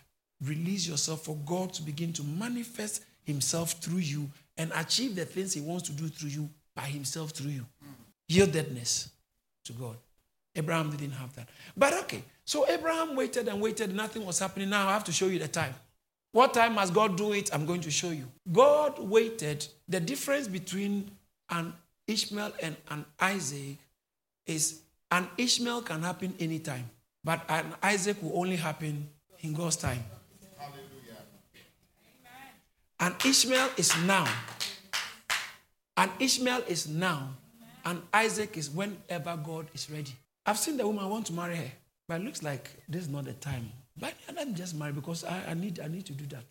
release 0.42 0.86
yourself 0.86 1.24
for 1.24 1.36
God 1.44 1.72
to 1.74 1.82
begin 1.82 2.12
to 2.14 2.22
manifest 2.22 3.04
Himself 3.24 3.72
through 3.72 3.98
you 3.98 4.30
and 4.56 4.70
achieve 4.76 5.14
the 5.14 5.24
things 5.24 5.52
He 5.52 5.60
wants 5.60 5.88
to 5.88 5.92
do 5.92 6.08
through 6.08 6.30
you 6.30 6.48
by 6.74 6.82
Himself 6.82 7.30
through 7.30 7.50
you. 7.50 7.66
Mm. 7.84 8.36
Yieldedness 8.36 9.08
to 9.64 9.72
God. 9.72 9.96
Abraham 10.56 10.90
didn't 10.90 11.12
have 11.12 11.34
that. 11.34 11.48
But 11.76 11.94
okay, 12.04 12.22
so 12.44 12.68
Abraham 12.68 13.16
waited 13.16 13.48
and 13.48 13.60
waited, 13.60 13.94
nothing 13.94 14.24
was 14.24 14.38
happening. 14.38 14.70
Now 14.70 14.88
I 14.88 14.92
have 14.92 15.04
to 15.04 15.12
show 15.12 15.26
you 15.26 15.38
the 15.38 15.48
time. 15.48 15.74
What 16.32 16.54
time 16.54 16.74
must 16.74 16.92
God 16.92 17.16
do 17.16 17.32
it? 17.32 17.54
I'm 17.54 17.64
going 17.64 17.80
to 17.82 17.90
show 17.90 18.10
you. 18.10 18.26
God 18.52 18.98
waited. 18.98 19.66
The 19.88 20.00
difference 20.00 20.48
between 20.48 21.10
an 21.50 21.72
Ishmael 22.06 22.52
and 22.60 22.76
an 22.90 23.04
Isaac 23.20 23.78
is 24.46 24.80
an 25.10 25.28
Ishmael 25.38 25.82
can 25.82 26.02
happen 26.02 26.34
anytime, 26.40 26.90
but 27.22 27.40
an 27.48 27.74
Isaac 27.82 28.20
will 28.22 28.36
only 28.38 28.56
happen 28.56 29.08
in 29.40 29.52
God's 29.52 29.76
time. 29.76 30.02
Hallelujah. 30.58 31.22
And 32.98 33.14
Ishmael 33.24 33.70
is 33.76 33.96
now. 34.04 34.26
And 35.96 36.10
Ishmael 36.18 36.64
is 36.66 36.88
now. 36.88 37.30
And 37.84 38.00
Isaac 38.12 38.56
is 38.56 38.70
whenever 38.70 39.36
God 39.36 39.66
is 39.74 39.90
ready. 39.90 40.14
I've 40.46 40.58
seen 40.58 40.76
the 40.76 40.86
woman 40.86 41.04
I 41.04 41.06
want 41.06 41.26
to 41.26 41.32
marry 41.32 41.56
her, 41.56 41.72
but 42.08 42.20
it 42.20 42.24
looks 42.24 42.42
like 42.42 42.70
this 42.88 43.02
is 43.02 43.08
not 43.08 43.24
the 43.24 43.32
time. 43.34 43.70
But 43.98 44.14
let 44.34 44.48
me 44.48 44.54
just 44.54 44.74
marry 44.74 44.92
because 44.92 45.24
I, 45.24 45.42
I 45.50 45.54
need 45.54 45.80
I 45.80 45.88
need 45.88 46.06
to 46.06 46.12
do 46.12 46.26
that. 46.26 46.44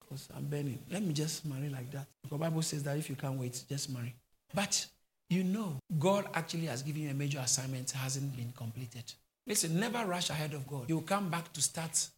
Because 0.00 0.28
I'm 0.36 0.44
burning. 0.46 0.78
Let 0.90 1.02
me 1.02 1.12
just 1.12 1.44
marry 1.44 1.68
like 1.68 1.90
that. 1.92 2.06
Because 2.22 2.38
Bible 2.38 2.62
says 2.62 2.82
that 2.84 2.96
if 2.96 3.10
you 3.10 3.16
can't 3.16 3.38
wait, 3.38 3.64
just 3.68 3.90
marry. 3.90 4.14
But 4.54 4.86
you 5.28 5.42
know, 5.42 5.76
God 5.98 6.26
actually 6.34 6.66
has 6.66 6.82
given 6.82 7.02
you 7.02 7.10
a 7.10 7.14
major 7.14 7.38
assignment 7.38 7.90
hasn't 7.90 8.36
been 8.36 8.52
completed. 8.56 9.12
Listen, 9.46 9.78
never 9.78 10.04
rush 10.04 10.30
ahead 10.30 10.54
of 10.54 10.66
God. 10.66 10.88
You 10.88 11.00
come 11.00 11.28
back 11.28 11.52
to 11.52 11.62
start 11.62 12.08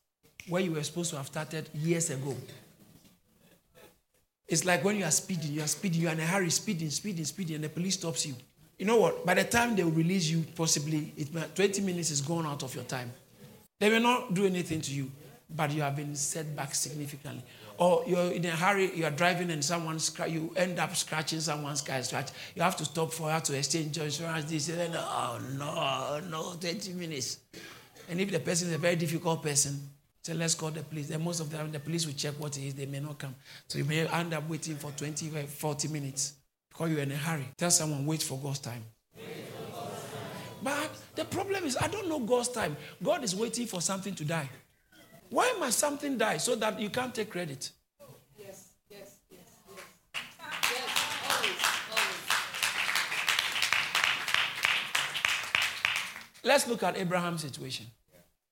where 0.49 0.62
you 0.62 0.73
were 0.73 0.83
supposed 0.83 1.11
to 1.11 1.16
have 1.16 1.27
started 1.27 1.68
years 1.75 2.11
ago. 2.11 2.37
It's 4.47 4.64
like 4.64 4.83
when 4.83 4.97
you 4.97 5.05
are 5.05 5.11
speeding, 5.11 5.53
you 5.53 5.62
are 5.62 5.66
speeding, 5.66 6.03
you 6.03 6.09
are 6.09 6.12
in 6.12 6.21
a 6.21 6.27
hurry, 6.27 6.49
speeding, 6.51 6.88
speeding, 6.88 7.25
speeding, 7.27 7.57
and 7.57 7.64
the 7.64 7.68
police 7.68 7.94
stops 7.94 8.27
you. 8.27 8.35
You 8.79 8.87
know 8.87 8.97
what? 8.97 9.27
By 9.27 9.35
the 9.35 9.45
time 9.45 9.75
they 9.75 9.83
release 9.83 10.29
you, 10.31 10.45
possibly 10.55 11.12
it, 11.17 11.29
20 11.57 11.83
minutes 11.83 12.11
is 12.11 12.21
gone 12.21 12.47
out 12.47 12.62
of 12.62 12.75
your 12.75 12.85
time. 12.85 13.12
They 13.81 13.91
will 13.91 14.01
not 14.01 14.35
do 14.35 14.47
anything 14.47 14.81
to 14.83 14.93
you, 14.93 15.11
but 15.51 15.73
you 15.73 15.83
have 15.83 15.97
been 15.97 16.14
set 16.14 16.55
back 16.55 16.75
significantly. 16.75 17.43
Or 17.77 18.05
you're 18.07 18.33
in 18.33 18.45
a 18.45 18.51
hurry, 18.51 18.95
you 18.95 19.05
are 19.05 19.11
driving 19.11 19.51
and 19.51 19.64
someone 19.64 19.99
someone's 19.99 20.33
you 20.35 20.53
end 20.57 20.79
up 20.79 20.95
scratching 20.97 21.41
someone's 21.41 21.81
car. 21.81 22.03
Scratch. 22.03 22.31
You 22.55 22.62
have 22.62 22.77
to 22.77 22.85
stop 22.85 23.12
for 23.12 23.31
her 23.31 23.41
to 23.41 23.57
exchange 23.57 23.97
your 23.97 24.07
insurance. 24.07 24.51
This 24.51 24.69
and 24.69 24.95
oh 24.97 25.41
no, 25.57 26.21
no, 26.29 26.55
20 26.61 26.93
minutes. 26.95 27.38
And 28.09 28.21
if 28.21 28.31
the 28.31 28.41
person 28.41 28.69
is 28.69 28.75
a 28.75 28.79
very 28.79 28.97
difficult 28.97 29.43
person, 29.43 29.81
say 30.23 30.35
let's 30.35 30.55
call 30.55 30.71
the 30.71 30.83
police. 30.83 31.09
Then 31.09 31.23
most 31.23 31.38
of 31.41 31.51
the 31.51 31.57
time 31.57 31.71
the 31.71 31.79
police 31.79 32.07
will 32.07 32.14
check 32.14 32.35
what 32.38 32.57
it 32.59 32.67
is. 32.67 32.75
They 32.75 32.87
may 32.87 33.01
not 33.01 33.19
come. 33.19 33.35
So 33.69 33.79
you 33.79 33.85
may 33.85 34.07
end 34.09 34.35
up 34.35 34.49
waiting 34.49 34.77
for 34.77 34.91
20, 34.91 35.29
40 35.47 35.88
minutes 35.88 36.33
because 36.79 36.93
you're 36.93 37.03
in 37.03 37.11
a 37.11 37.17
hurry. 37.17 37.49
Tell 37.57 37.73
someone 37.73 38.07
wait 38.07 38.23
for 38.23 38.38
God's 38.38 38.61
time. 38.61 38.85
But 40.62 40.91
the 41.17 41.25
problem 41.25 41.64
is, 41.64 41.77
I 41.77 41.88
don't 41.88 42.09
know 42.09 42.21
God's 42.21 42.51
time. 42.51 42.77
God 43.03 43.25
is 43.25 43.35
waiting 43.35 43.67
for 43.67 43.81
something 43.81 44.14
to 44.14 44.25
die. 44.25 44.49
Why 45.29 45.57
must 45.59 45.79
something 45.79 46.17
die 46.17 46.37
so 46.37 46.55
that 46.57 46.79
you 46.81 46.91
can't 46.91 47.12
take 47.12 47.31
credit? 47.31 47.71
Yes, 48.38 48.71
yes, 48.88 49.17
yes, 49.29 49.41
yes. 49.69 50.23
yes 50.71 50.88
always, 51.31 51.59
always. 51.91 52.17
Let's 56.45 56.69
look 56.69 56.83
at 56.85 56.97
Abraham's 56.97 57.43
situation. 57.43 57.87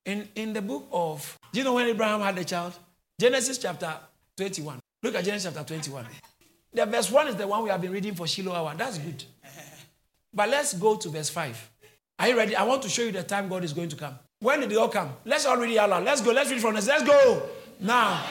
In, 0.04 0.28
in 0.34 0.52
the 0.52 0.62
book 0.62 0.88
of, 0.92 1.38
do 1.52 1.60
you 1.60 1.64
know 1.64 1.74
when 1.74 1.86
Abraham 1.86 2.20
had 2.20 2.36
a 2.38 2.44
child? 2.44 2.74
Genesis 3.20 3.58
chapter 3.58 3.92
21. 4.36 4.80
Look 5.02 5.14
at 5.14 5.24
Genesis 5.24 5.52
chapter 5.52 5.74
21. 5.74 6.06
The 6.76 6.84
verse 6.84 7.10
1 7.10 7.28
is 7.28 7.36
the 7.36 7.46
one 7.46 7.62
we 7.62 7.70
have 7.70 7.80
been 7.80 7.90
reading 7.90 8.14
for 8.14 8.26
Shiloh 8.26 8.52
hour. 8.52 8.74
That's 8.76 8.98
good. 8.98 9.24
But 10.34 10.50
let's 10.50 10.74
go 10.74 10.94
to 10.96 11.08
verse 11.08 11.30
5. 11.30 11.70
Are 12.18 12.28
you 12.28 12.36
ready? 12.36 12.54
I 12.54 12.64
want 12.64 12.82
to 12.82 12.90
show 12.90 13.00
you 13.00 13.12
the 13.12 13.22
time 13.22 13.48
God 13.48 13.64
is 13.64 13.72
going 13.72 13.88
to 13.88 13.96
come. 13.96 14.18
When 14.40 14.60
did 14.60 14.68
they 14.68 14.76
all 14.76 14.90
come? 14.90 15.10
Let's 15.24 15.46
all 15.46 15.56
read 15.56 15.70
it 15.70 15.78
out 15.78 15.88
loud. 15.88 16.04
Let's 16.04 16.20
go. 16.20 16.32
Let's 16.32 16.50
read 16.50 16.60
from 16.60 16.74
this. 16.74 16.86
Let's 16.86 17.02
go. 17.02 17.48
Now, 17.80 18.22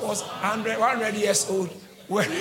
was 0.00 0.22
100, 0.22 0.78
100 0.78 1.14
years 1.16 1.50
old 1.50 1.70
when 2.06 2.30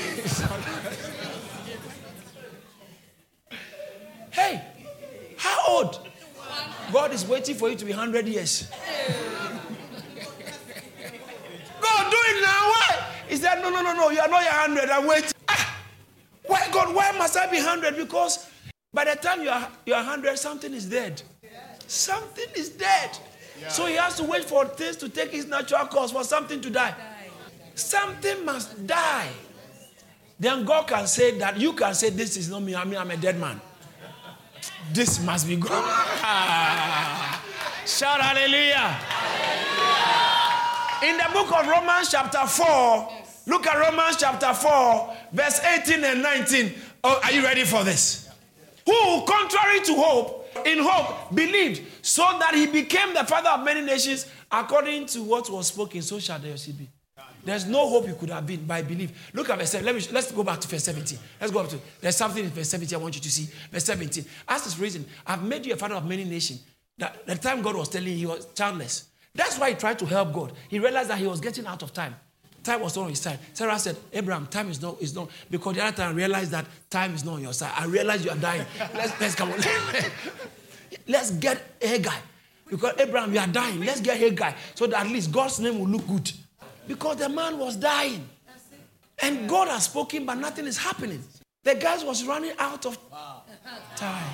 Hey, 4.30 4.62
how 5.36 5.64
old? 5.68 6.08
God 6.94 7.12
is 7.12 7.26
waiting 7.28 7.56
for 7.56 7.70
you 7.70 7.76
to 7.76 7.86
be 7.86 7.92
100 7.92 8.28
years. 8.28 8.70
God, 11.82 12.12
do 12.12 12.18
it 12.18 12.42
now. 12.44 12.87
He 13.28 13.36
said, 13.36 13.62
No, 13.62 13.70
no, 13.70 13.82
no, 13.82 13.94
no. 13.94 14.10
You 14.10 14.20
are 14.20 14.28
not 14.28 14.44
100. 14.44 14.90
I'm 14.90 15.08
waiting. 15.08 15.32
Ah, 15.48 15.78
why, 16.46 16.68
God, 16.72 16.96
why 16.96 17.12
must 17.18 17.38
I 17.38 17.50
be 17.50 17.58
100? 17.58 17.96
Because 17.96 18.50
by 18.94 19.06
the 19.06 19.16
time 19.16 19.42
you 19.42 19.50
are, 19.50 19.70
you 19.86 19.94
are 19.94 20.04
100, 20.04 20.38
something 20.38 20.74
is 20.74 20.86
dead. 20.86 21.22
Something 21.88 22.48
is 22.56 22.70
dead. 22.70 23.18
Yeah. 23.60 23.70
So 23.70 23.86
he 23.86 23.96
has 23.96 24.16
to 24.18 24.24
wait 24.24 24.44
for 24.46 24.66
things 24.66 24.98
to 24.98 25.10
take 25.10 25.34
its 25.34 25.48
natural 25.48 25.88
course, 25.88 26.12
for 26.12 26.24
something 26.24 26.62
to 26.62 26.70
die. 26.70 26.94
Something 27.76 28.44
must 28.46 28.86
die. 28.86 29.30
Then 30.40 30.66
God 30.66 30.88
can 30.88 31.08
say 31.08 31.38
that 31.40 31.58
you 31.58 31.74
can 31.74 31.94
say, 31.94 32.10
This 32.10 32.38
is 32.38 32.50
not 32.50 32.62
me, 32.62 32.76
I 32.76 32.84
mean, 32.86 32.98
I'm 32.98 33.12
a 33.12 33.18
dead 33.18 33.40
man. 33.40 33.60
This 34.94 35.24
must 35.24 35.48
be 35.48 35.56
God. 35.56 35.70
Shout 37.86 38.20
hallelujah. 38.20 38.76
hallelujah. 38.76 39.77
In 41.04 41.16
the 41.18 41.30
book 41.32 41.52
of 41.54 41.68
Romans, 41.68 42.10
chapter 42.10 42.46
4, 42.46 43.10
look 43.46 43.68
at 43.68 43.78
Romans 43.78 44.18
chapter 44.18 44.52
4, 44.52 45.16
verse 45.32 45.60
18 45.60 46.04
and 46.04 46.24
19. 46.24 46.74
Oh, 47.04 47.20
are 47.24 47.32
you 47.32 47.44
ready 47.44 47.66
for 47.66 47.84
this? 47.84 48.28
Who, 48.86 49.24
contrary 49.26 49.82
to 49.82 49.94
hope, 49.94 50.50
in 50.66 50.80
hope, 50.82 51.36
believed, 51.36 51.84
so 52.02 52.24
that 52.40 52.56
he 52.56 52.66
became 52.66 53.14
the 53.14 53.24
father 53.26 53.50
of 53.50 53.64
many 53.64 53.82
nations, 53.82 54.26
according 54.52 55.06
to 55.08 55.22
what 55.22 55.50
was 55.52 55.68
spoken, 55.68 56.02
so 56.02 56.20
shall 56.20 56.40
there 56.40 56.56
be. 56.56 56.90
There's 57.44 57.68
no 57.68 57.88
hope 57.88 58.08
he 58.08 58.14
could 58.14 58.32
have 58.32 58.48
been 58.48 58.66
by 58.66 58.82
belief. 58.82 59.32
Look 59.34 59.50
at 59.52 59.60
verse 59.60 59.72
7. 59.72 59.86
Let 59.86 59.96
me, 59.96 60.02
let's 60.12 60.32
go 60.32 60.44
back 60.44 60.60
to 60.62 60.68
verse 60.68 60.84
17. 60.84 61.20
Let's 61.40 61.54
go 61.54 61.60
up 61.60 61.70
to, 61.70 61.80
there's 62.02 62.18
something 62.18 62.44
in 62.44 62.50
verse 62.50 62.70
17 62.70 62.98
I 62.98 63.02
want 63.02 63.16
you 63.16 63.22
to 63.22 63.32
see. 63.32 63.48
Verse 63.72 63.86
17. 63.86 64.26
As 64.48 64.64
this 64.64 64.80
reason, 64.80 65.06
I've 65.26 65.44
made 65.44 65.66
you 65.66 65.74
a 65.74 65.78
father 65.78 65.96
of 65.96 66.06
many 66.06 66.26
nations. 66.26 66.64
That 66.98 67.26
the 67.28 67.36
time 67.36 67.62
God 67.62 67.76
was 67.76 67.90
telling 67.90 68.10
him 68.10 68.18
he 68.18 68.26
was 68.26 68.48
childless. 68.56 69.07
That's 69.38 69.60
why 69.60 69.70
he 69.70 69.76
tried 69.76 70.00
to 70.00 70.06
help 70.06 70.34
God. 70.34 70.52
He 70.68 70.80
realized 70.80 71.12
that 71.12 71.20
he 71.20 71.28
was 71.28 71.40
getting 71.40 71.68
out 71.68 71.84
of 71.84 71.94
time. 71.94 72.16
Time 72.64 72.82
was 72.82 72.96
not 72.96 73.04
on 73.04 73.10
his 73.12 73.22
side. 73.22 73.38
Sarah 73.54 73.78
said, 73.78 73.96
Abraham, 74.12 74.48
time 74.48 74.70
is 74.72 74.82
not, 74.82 75.00
is 75.00 75.14
not, 75.16 75.30
because 75.50 75.76
the 75.76 75.86
other 75.86 75.96
time 75.96 76.10
I 76.10 76.14
realized 76.14 76.52
that 76.52 76.66
time 76.90 77.14
is 77.14 77.24
not 77.24 77.36
on 77.36 77.42
your 77.44 77.54
side. 77.54 77.72
I 77.78 77.86
realized 77.86 78.26
you 78.26 78.32
are 78.32 78.36
dying. 78.38 78.66
Let's, 78.96 79.22
let's 79.22 79.36
come 79.36 79.52
on. 79.52 79.60
let's 81.08 81.32
get 81.32 81.62
Hagar. 81.80 82.16
Because 82.68 82.96
Abraham, 83.00 83.32
you 83.32 83.40
are 83.40 83.48
dying. 83.48 83.80
Let's 83.82 84.02
get 84.02 84.18
Hagar. 84.18 84.56
So 84.74 84.88
that 84.88 85.06
at 85.06 85.12
least 85.12 85.32
God's 85.32 85.60
name 85.60 85.80
will 85.80 85.88
look 85.88 86.08
good. 86.08 86.32
Because 86.88 87.18
the 87.18 87.30
man 87.30 87.60
was 87.60 87.76
dying. 87.76 88.28
And 89.20 89.48
God 89.48 89.68
has 89.68 89.84
spoken, 89.86 90.26
but 90.26 90.36
nothing 90.36 90.66
is 90.66 90.78
happening. 90.78 91.24
The 91.64 91.76
guy 91.76 92.04
was 92.04 92.26
running 92.26 92.54
out 92.58 92.86
of 92.88 92.98
time. 93.96 94.34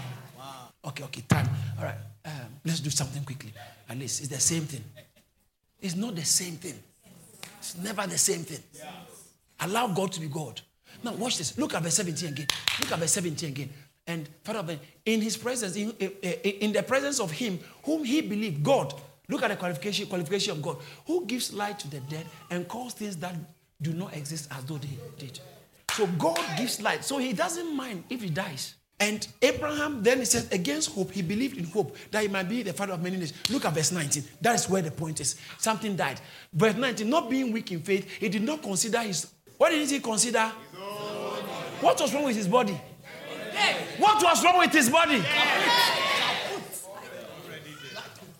Okay, 0.86 1.04
okay, 1.04 1.22
time. 1.28 1.50
All 1.78 1.84
right. 1.84 1.98
Um, 2.26 2.32
let's 2.66 2.80
do 2.80 2.90
something 2.90 3.24
quickly. 3.24 3.54
At 3.90 3.98
least 3.98 4.22
it's 4.22 4.30
the 4.30 4.40
same 4.40 4.64
thing. 4.64 4.84
It's 5.82 5.96
not 5.96 6.16
the 6.16 6.24
same 6.24 6.54
thing. 6.54 6.80
It's 7.60 7.78
never 7.78 8.08
the 8.08 8.18
same 8.18 8.44
thing. 8.44 8.60
Allow 9.60 9.88
God 9.88 10.12
to 10.14 10.20
be 10.22 10.28
God. 10.28 10.62
Now, 11.04 11.14
watch 11.14 11.38
this. 11.38 11.58
Look 11.58 11.74
at 11.74 11.84
verse 11.84 11.96
17 11.96 12.30
again. 12.30 12.48
Look 12.80 12.92
at 12.92 13.00
verse 13.00 13.12
17 13.12 13.50
again. 13.50 13.70
And 14.08 14.28
Father, 14.44 14.80
in 15.06 15.22
his 15.22 15.38
presence, 15.38 15.76
in, 15.76 15.94
eh, 16.00 16.10
eh, 16.22 16.36
eh, 16.44 16.50
in 16.62 16.74
the 16.74 16.84
presence 16.84 17.20
of 17.20 17.32
him 17.32 17.60
whom 17.84 18.04
he 18.04 18.22
believed, 18.22 18.64
God, 18.64 18.94
look 19.30 19.44
at 19.44 19.50
the 19.50 19.56
qualification, 19.56 20.08
qualification 20.08 20.52
of 20.52 20.62
God, 20.62 20.78
who 21.06 21.26
gives 21.26 21.54
light 21.54 21.80
to 21.80 21.90
the 21.90 22.00
dead 22.02 22.26
and 22.50 22.68
calls 22.68 22.94
things 22.94 23.16
that 23.18 23.36
do 23.82 23.94
not 23.94 24.16
exist 24.16 24.50
as 24.52 24.64
though 24.66 24.78
they 24.78 24.98
did. 25.18 25.40
So 25.92 26.08
God 26.08 26.40
gives 26.58 26.82
light. 26.82 27.04
So 27.04 27.18
he 27.18 27.34
doesn't 27.34 27.76
mind 27.76 28.04
if 28.10 28.22
he 28.22 28.30
dies. 28.30 28.76
And 29.04 29.28
Abraham 29.42 30.02
then 30.02 30.20
he 30.20 30.26
says, 30.26 30.50
against 30.50 30.92
hope, 30.92 31.12
he 31.12 31.22
believed 31.22 31.58
in 31.58 31.66
hope 31.66 31.98
that 32.10 32.22
he 32.22 32.30
might 32.30 32.48
be 32.48 32.64
the 32.64 32.72
father 32.72 32.94
of 32.94 33.04
many 33.04 33.18
nations. 33.18 33.38
Look 33.50 33.66
at 33.66 33.74
verse 33.74 33.92
19. 33.92 34.24
That 34.40 34.56
is 34.56 34.70
where 34.70 34.82
the 34.82 34.92
point 34.92 35.20
is. 35.20 35.36
Something 35.58 35.98
died. 35.98 36.22
Verse 36.54 36.76
19, 36.76 37.10
not 37.10 37.30
being 37.30 37.52
weak 37.52 37.70
in 37.74 37.82
faith, 37.82 38.10
he 38.10 38.30
did 38.30 38.44
not 38.44 38.64
consider 38.64 39.00
his. 39.00 39.30
What 39.58 39.72
did 39.72 39.90
he 39.90 40.00
consider? 40.00 40.50
What 41.82 42.00
was 42.00 42.14
wrong 42.14 42.24
with 42.24 42.38
his 42.38 42.48
body? 42.48 42.80
What 43.98 44.24
was 44.24 44.42
wrong 44.42 44.60
with 44.60 44.72
his 44.72 44.90
body? 44.90 45.22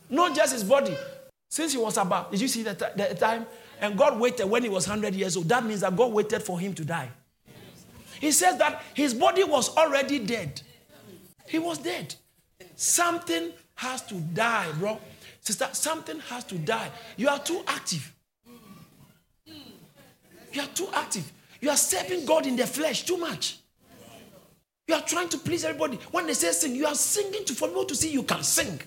Not 0.10 0.34
just 0.34 0.54
his 0.54 0.64
body. 0.64 0.96
Since 1.50 1.74
he 1.74 1.78
was 1.78 1.98
about, 1.98 2.32
did 2.32 2.40
you 2.40 2.48
see 2.48 2.64
the, 2.64 2.74
the 2.96 3.16
time? 3.16 3.48
And 3.82 3.98
God 3.98 4.18
waited 4.18 4.46
when 4.46 4.64
he 4.64 4.70
was 4.70 4.88
100 4.88 5.14
years 5.14 5.36
old. 5.36 5.50
That 5.50 5.66
means 5.66 5.82
that 5.82 5.94
God 5.94 6.14
waited 6.14 6.42
for 6.42 6.58
him 6.58 6.74
to 6.76 6.86
die. 6.86 7.10
He 8.24 8.32
says 8.32 8.58
that 8.60 8.82
his 8.94 9.14
body 9.14 9.44
was 9.44 9.76
already 9.76 10.18
dead. 10.18 10.62
He 11.46 11.60
was 11.60 11.80
dead. 11.80 12.16
Something 12.78 13.52
has 13.76 14.02
to 14.04 14.14
die, 14.16 14.72
bro. 14.80 14.98
Sister, 15.42 15.68
something 15.74 16.20
has 16.30 16.46
to 16.46 16.58
die. 16.58 16.90
You 17.18 17.28
are 17.28 17.40
too 17.40 17.62
active. 17.68 18.14
You 19.46 20.62
are 20.62 20.68
too 20.74 20.88
active. 20.94 21.30
You 21.60 21.70
are 21.70 21.76
serving 21.76 22.26
God 22.26 22.48
in 22.48 22.56
the 22.56 22.66
flesh 22.66 23.04
too 23.04 23.18
much. 23.18 23.58
You 24.88 24.96
are 24.96 25.02
trying 25.02 25.28
to 25.28 25.38
please 25.38 25.66
everybody. 25.66 25.98
When 26.12 26.26
they 26.26 26.34
say 26.34 26.54
sing, 26.54 26.78
you 26.78 26.86
are 26.86 26.96
singing 26.96 27.44
to 27.44 27.54
for 27.54 27.68
people 27.68 27.84
to 27.84 27.94
see 27.96 28.10
you 28.10 28.24
can 28.24 28.42
sing. 28.42 28.80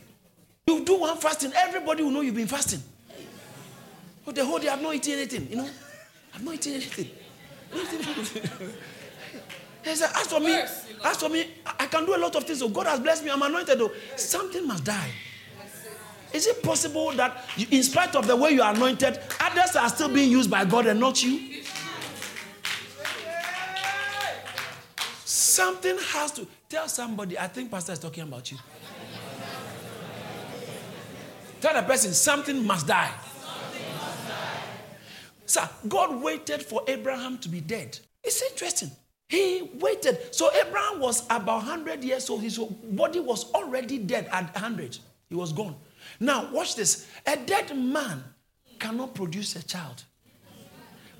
You 0.66 0.83
do 0.83 0.99
one 0.99 1.18
fasting, 1.18 1.53
everybody 1.55 2.03
will 2.03 2.11
know 2.11 2.22
you've 2.22 2.35
been 2.37 2.46
fasting. 2.46 2.83
But 4.25 4.35
the 4.35 4.46
whole 4.46 4.61
day 4.61 4.68
I've 4.68 4.81
not 4.81 4.94
eaten 4.94 5.12
anything, 5.12 5.46
you 5.51 5.57
know. 5.57 5.68
I've 6.35 6.42
not 6.42 6.55
eaten 6.55 6.72
anything. 6.72 7.11
He 9.87 9.94
said, 9.94 10.11
as 10.16 10.27
for 10.27 10.40
me, 10.40 10.53
as 11.05 11.16
for 11.16 11.29
me, 11.29 11.46
I 11.79 11.87
can 11.87 12.05
do 12.05 12.16
a 12.16 12.18
lot 12.18 12.35
of 12.35 12.42
things. 12.42 12.59
So 12.59 12.68
God 12.68 12.87
has 12.88 12.99
blessed 12.99 13.25
me. 13.25 13.31
I'm 13.31 13.40
anointed. 13.40 13.79
Though 13.79 13.92
something 14.16 14.66
must 14.66 14.83
die. 14.85 15.11
is 16.33 16.49
it 16.49 16.61
possible 16.61 17.12
that 17.12 17.44
you, 17.57 17.68
in 17.70 17.85
spite 17.85 18.16
of 18.16 18.27
the 18.27 18.35
way 18.35 18.51
you 18.51 18.62
are 18.62 18.75
anointed, 18.75 19.20
others 19.40 19.77
are 19.77 19.88
still 19.88 20.09
being 20.09 20.29
used 20.29 20.51
by 20.51 20.64
God 20.64 20.87
and 20.87 20.99
not 20.99 21.22
you? 21.22 21.62
Something 25.25 25.96
has 25.99 26.33
to 26.33 26.49
tell 26.68 26.88
somebody, 26.88 27.38
I 27.38 27.46
think 27.46 27.70
Pastor 27.70 27.92
is 27.92 28.01
talking 28.01 28.25
about 28.25 28.51
you. 28.51 28.59
Tell 31.61 31.75
the 31.75 31.83
person, 31.83 32.12
something 32.12 32.66
must 32.66 32.88
die. 32.88 33.12
Sir, 35.46 35.68
God 35.87 36.20
waited 36.20 36.61
for 36.61 36.83
Abraham 36.88 37.38
to 37.38 37.49
be 37.49 37.61
dead. 37.61 38.01
It's 38.25 38.42
interesting. 38.42 38.90
He 39.29 39.71
waited. 39.81 40.35
So 40.35 40.51
Abraham 40.55 41.01
was 41.01 41.25
about 41.27 41.65
100 41.65 42.05
years 42.05 42.31
old. 42.31 42.43
His 42.43 42.59
body 42.59 43.21
was 43.21 43.53
already 43.53 43.99
dead 43.99 44.29
at 44.33 44.55
100. 44.55 44.99
He 45.29 45.35
was 45.35 45.53
gone. 45.53 45.75
Now, 46.21 46.49
watch 46.53 46.77
this. 46.77 47.09
A 47.27 47.37
dead 47.37 47.77
man 47.77 48.23
cannot 48.79 49.15
produce 49.15 49.57
a 49.57 49.65
child. 49.65 50.05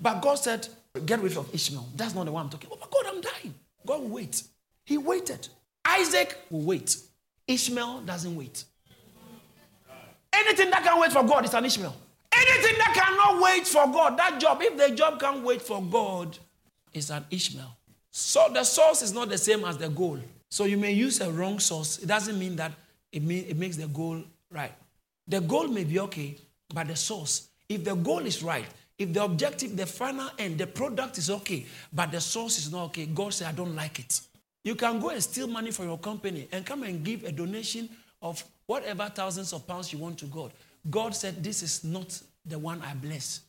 But 0.01 0.21
God 0.23 0.37
said, 0.37 0.69
Get 1.05 1.21
rid 1.21 1.37
of 1.37 1.53
Ishmael. 1.55 1.87
That's 1.95 2.15
not 2.15 2.25
the 2.25 2.33
one 2.33 2.45
I'm 2.45 2.51
talking 2.51 2.69
about. 2.69 2.81
Oh, 2.83 3.03
God, 3.03 3.15
I'm 3.15 3.21
dying. 3.21 3.55
God 3.85 4.01
will 4.03 4.09
wait. 4.09 4.43
He 4.85 4.97
waited. 4.97 5.49
Isaac 5.85 6.39
will 6.51 6.63
wait. 6.63 6.97
Ishmael 7.47 8.01
doesn't 8.03 8.35
wait. 8.35 8.65
Anything 10.33 10.71
that 10.71 10.83
can 10.83 11.01
wait 11.01 11.13
for 11.13 11.23
God 11.23 11.45
is 11.45 11.55
an 11.55 11.65
Ishmael. 11.65 11.95
Anything 12.35 12.79
that 12.79 12.93
cannot 12.95 13.43
wait 13.43 13.67
for 13.67 13.87
God, 13.87 14.19
that 14.19 14.41
job, 14.41 14.61
if 14.63 14.77
the 14.77 14.95
job 14.95 15.21
can't 15.21 15.43
wait 15.43 15.63
for 15.63 15.83
God, 15.83 16.39
is 16.93 17.11
an 17.11 17.25
Ishmael. 17.31 17.77
So 18.19 18.49
the 18.51 18.65
source 18.65 19.03
is 19.03 19.13
not 19.13 19.29
the 19.29 19.37
same 19.37 19.63
as 19.67 19.77
the 19.77 19.91
goal. 19.91 20.19
So 20.49 20.65
you 20.65 20.79
may 20.79 20.93
use 20.93 21.21
a 21.21 21.31
wrong 21.31 21.59
source. 21.59 21.99
It 21.99 22.07
doesn't 22.07 22.39
mean 22.39 22.57
that 22.57 22.73
it, 23.13 23.23
mean, 23.23 23.45
it 23.47 23.59
makes 23.59 23.77
the 23.77 23.89
goal 23.89 24.23
right. 24.51 24.73
The 25.29 25.43
goal 25.43 25.69
may 25.69 25.85
be 25.85 26.01
okay, 26.01 26.35
but 26.73 26.89
the 26.89 26.97
source, 26.97 27.49
if 27.69 27.85
the 27.85 27.95
goal 27.95 28.21
is 28.21 28.43
right, 28.43 28.65
if 28.99 29.13
the 29.13 29.23
objective, 29.23 29.77
the 29.77 29.85
final 29.85 30.31
end, 30.39 30.57
the 30.57 30.67
product 30.67 31.19
is 31.19 31.29
okay, 31.29 31.67
but 31.93 32.11
the 32.11 32.23
source 32.23 32.57
is 32.57 32.73
not 32.73 32.85
okay, 32.87 33.05
God 33.05 33.35
said, 33.35 33.49
I 33.49 33.53
don't 33.53 33.77
like 33.77 33.99
it. 33.99 34.19
You 34.65 34.77
can 34.77 34.99
go 34.99 35.11
and 35.11 35.23
steal 35.23 35.47
money 35.47 35.71
from 35.71 35.85
your 35.85 35.99
company 35.99 36.49
and 36.53 36.65
come 36.65 36.85
and 36.85 37.05
give 37.05 37.23
a 37.25 37.33
donation 37.33 37.87
of 38.23 38.43
whatever 38.65 39.13
thousands 39.15 39.53
of 39.53 39.67
pounds 39.67 39.93
you 39.93 39.99
want 39.99 40.17
to 40.21 40.25
God. 40.25 40.53
God 40.89 41.15
said, 41.15 41.45
This 41.45 41.63
is 41.63 41.85
not 41.85 42.19
the 42.47 42.59
one 42.59 42.81
I 42.81 42.95
bless. 42.95 43.41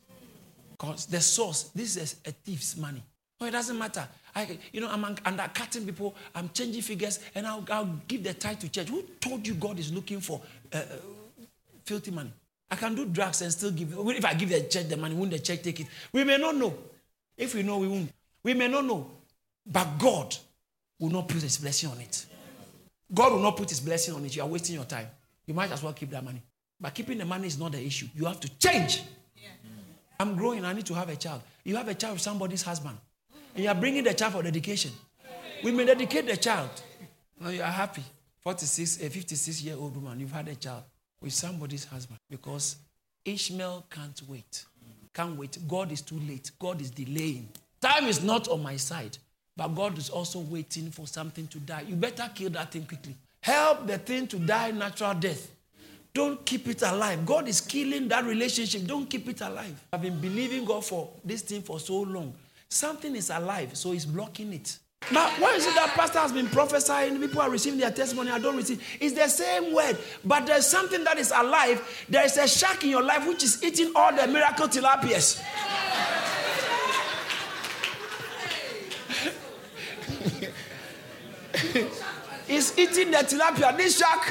Because 0.72 1.06
the 1.06 1.22
source, 1.22 1.72
this 1.74 1.96
is 1.96 2.18
a 2.26 2.32
thief's 2.32 2.76
money. 2.76 3.02
Oh, 3.40 3.46
it 3.46 3.52
doesn't 3.52 3.78
matter. 3.78 4.08
I, 4.36 4.58
you 4.72 4.82
know, 4.82 4.90
I'm 4.90 5.04
undercutting 5.26 5.86
people, 5.86 6.16
I'm 6.34 6.50
changing 6.50 6.82
figures, 6.82 7.20
and 7.36 7.46
I'll, 7.46 7.64
I'll 7.70 8.00
give 8.08 8.24
the 8.24 8.34
tithe 8.34 8.60
to 8.60 8.70
church. 8.70 8.90
Who 8.90 9.04
told 9.20 9.48
you 9.48 9.54
God 9.54 9.80
is 9.80 9.92
looking 9.94 10.22
for 10.22 10.42
uh, 10.74 10.82
filthy 11.86 12.12
money? 12.12 12.32
I 12.70 12.76
can 12.76 12.96
do 12.96 13.06
drugs 13.06 13.42
and 13.42 13.52
still 13.52 13.72
give. 13.72 13.94
If 13.98 14.26
I 14.26 14.34
give 14.34 14.50
the 14.50 14.62
church 14.62 14.90
the 14.90 14.98
money, 14.98 15.16
won't 15.16 15.32
the 15.32 15.40
church 15.40 15.62
take 15.62 15.80
it? 15.80 15.88
We 16.12 16.24
may 16.24 16.38
not 16.38 16.56
know. 16.56 16.74
If 17.38 17.56
we 17.56 17.64
know, 17.64 17.78
we 17.78 17.88
won't. 17.88 18.12
We 18.44 18.54
may 18.54 18.68
not 18.68 18.86
know. 18.86 19.10
But 19.66 19.98
God 19.98 20.36
will 21.00 21.10
not 21.10 21.28
put 21.28 21.42
his 21.42 21.58
blessing 21.58 21.90
on 21.90 22.00
it. 22.02 22.26
God 23.14 23.32
will 23.34 23.40
not 23.40 23.56
put 23.56 23.70
his 23.70 23.80
blessing 23.80 24.16
on 24.16 24.26
it. 24.26 24.36
You 24.36 24.42
are 24.42 24.48
wasting 24.48 24.76
your 24.76 24.86
time. 24.86 25.08
You 25.46 25.54
might 25.54 25.72
as 25.72 25.82
well 25.82 25.94
keep 25.94 26.10
that 26.10 26.24
money. 26.24 26.42
But 26.80 26.94
keeping 26.94 27.18
the 27.18 27.26
money 27.26 27.48
is 27.48 27.58
not 27.58 27.72
the 27.72 27.82
issue. 27.84 28.08
You 28.14 28.26
have 28.26 28.40
to 28.42 28.50
change. 28.60 29.04
Yeah. 29.36 29.50
I'm 30.20 30.36
growing. 30.36 30.66
I 30.66 30.74
need 30.74 30.86
to 30.88 30.94
have 30.94 31.10
a 31.10 31.16
child. 31.16 31.42
You 31.64 31.76
have 31.78 31.88
a 31.88 31.94
child 31.94 32.14
with 32.14 32.22
somebody's 32.22 32.64
husband. 32.64 32.98
You 33.58 33.70
are 33.70 33.76
bringing 33.76 34.04
the 34.04 34.14
child 34.14 34.34
for 34.34 34.44
dedication. 34.44 34.92
We 35.64 35.72
may 35.72 35.84
dedicate 35.86 36.28
the 36.28 36.38
child. 36.38 36.70
Now 37.40 37.50
you 37.50 37.64
are 37.64 37.72
happy. 37.72 38.04
46, 38.42 39.02
a 39.02 39.10
56 39.10 39.62
year 39.64 39.76
old 39.76 39.96
woman, 39.96 40.20
you've 40.20 40.32
had 40.32 40.48
a 40.48 40.54
child 40.56 40.84
with 41.20 41.34
somebody's 41.34 41.84
husband 41.84 42.20
because 42.30 42.76
Ishmael 43.26 43.86
can't 43.90 44.22
wait. 44.28 44.64
Can't 45.12 45.36
wait. 45.36 45.58
God 45.68 45.92
is 45.92 46.02
too 46.02 46.20
late. 46.28 46.52
God 46.60 46.80
is 46.82 46.92
delaying. 46.92 47.50
Time 47.82 48.06
is 48.06 48.24
not 48.24 48.48
on 48.48 48.62
my 48.62 48.78
side, 48.78 49.18
but 49.56 49.70
God 49.70 49.98
is 49.98 50.12
also 50.12 50.40
waiting 50.40 50.92
for 50.92 51.08
something 51.08 51.48
to 51.48 51.58
die. 51.58 51.84
You 51.88 51.96
better 51.96 52.30
kill 52.34 52.52
that 52.52 52.72
thing 52.72 52.86
quickly. 52.86 53.16
Help 53.42 53.88
the 53.88 53.98
thing 53.98 54.28
to 54.28 54.38
die 54.38 54.70
natural 54.70 55.16
death. 55.16 55.52
Don't 56.14 56.46
keep 56.46 56.68
it 56.68 56.84
alive. 56.84 57.26
God 57.26 57.48
is 57.48 57.62
killing 57.62 58.08
that 58.10 58.24
relationship. 58.24 58.86
Don't 58.86 59.10
keep 59.10 59.28
it 59.28 59.42
alive. 59.42 59.84
I've 59.92 60.02
been 60.02 60.20
believing 60.20 60.64
God 60.64 60.86
for 60.86 61.10
this 61.26 61.42
thing 61.42 61.64
for 61.64 61.80
so 61.80 62.02
long. 62.02 62.34
Something 62.70 63.16
is 63.16 63.30
alive, 63.30 63.78
so 63.78 63.94
it's 63.94 64.06
blocking 64.06 64.54
it. 64.54 64.78
But 65.12 65.32
why 65.40 65.54
is 65.54 65.66
it 65.66 65.74
that 65.76 65.94
pastor 65.96 66.20
has 66.20 66.34
been 66.34 66.48
prophesying, 66.48 67.20
people 67.20 67.40
are 67.42 67.50
receiving 67.50 67.80
their 67.80 67.92
testimony, 67.92 68.30
I 68.30 68.40
don't 68.40 68.58
receive? 68.58 68.84
It's 69.00 69.16
the 69.16 69.28
same 69.30 69.74
word, 69.74 69.98
but 70.26 70.46
there's 70.46 70.66
something 70.66 71.04
that 71.06 71.18
is 71.18 71.32
alive. 71.32 72.06
There 72.10 72.26
is 72.26 72.36
a 72.38 72.48
shark 72.48 72.84
in 72.84 72.90
your 72.90 73.04
life 73.04 73.26
which 73.26 73.44
is 73.44 73.64
eating 73.64 73.94
all 73.96 74.14
the 74.14 74.28
miracle 74.28 74.68
tilapias. 74.68 75.42
it's 82.50 82.78
eating 82.78 83.12
the 83.12 83.18
tilapia. 83.18 83.78
This 83.78 83.98
shark. 83.98 84.28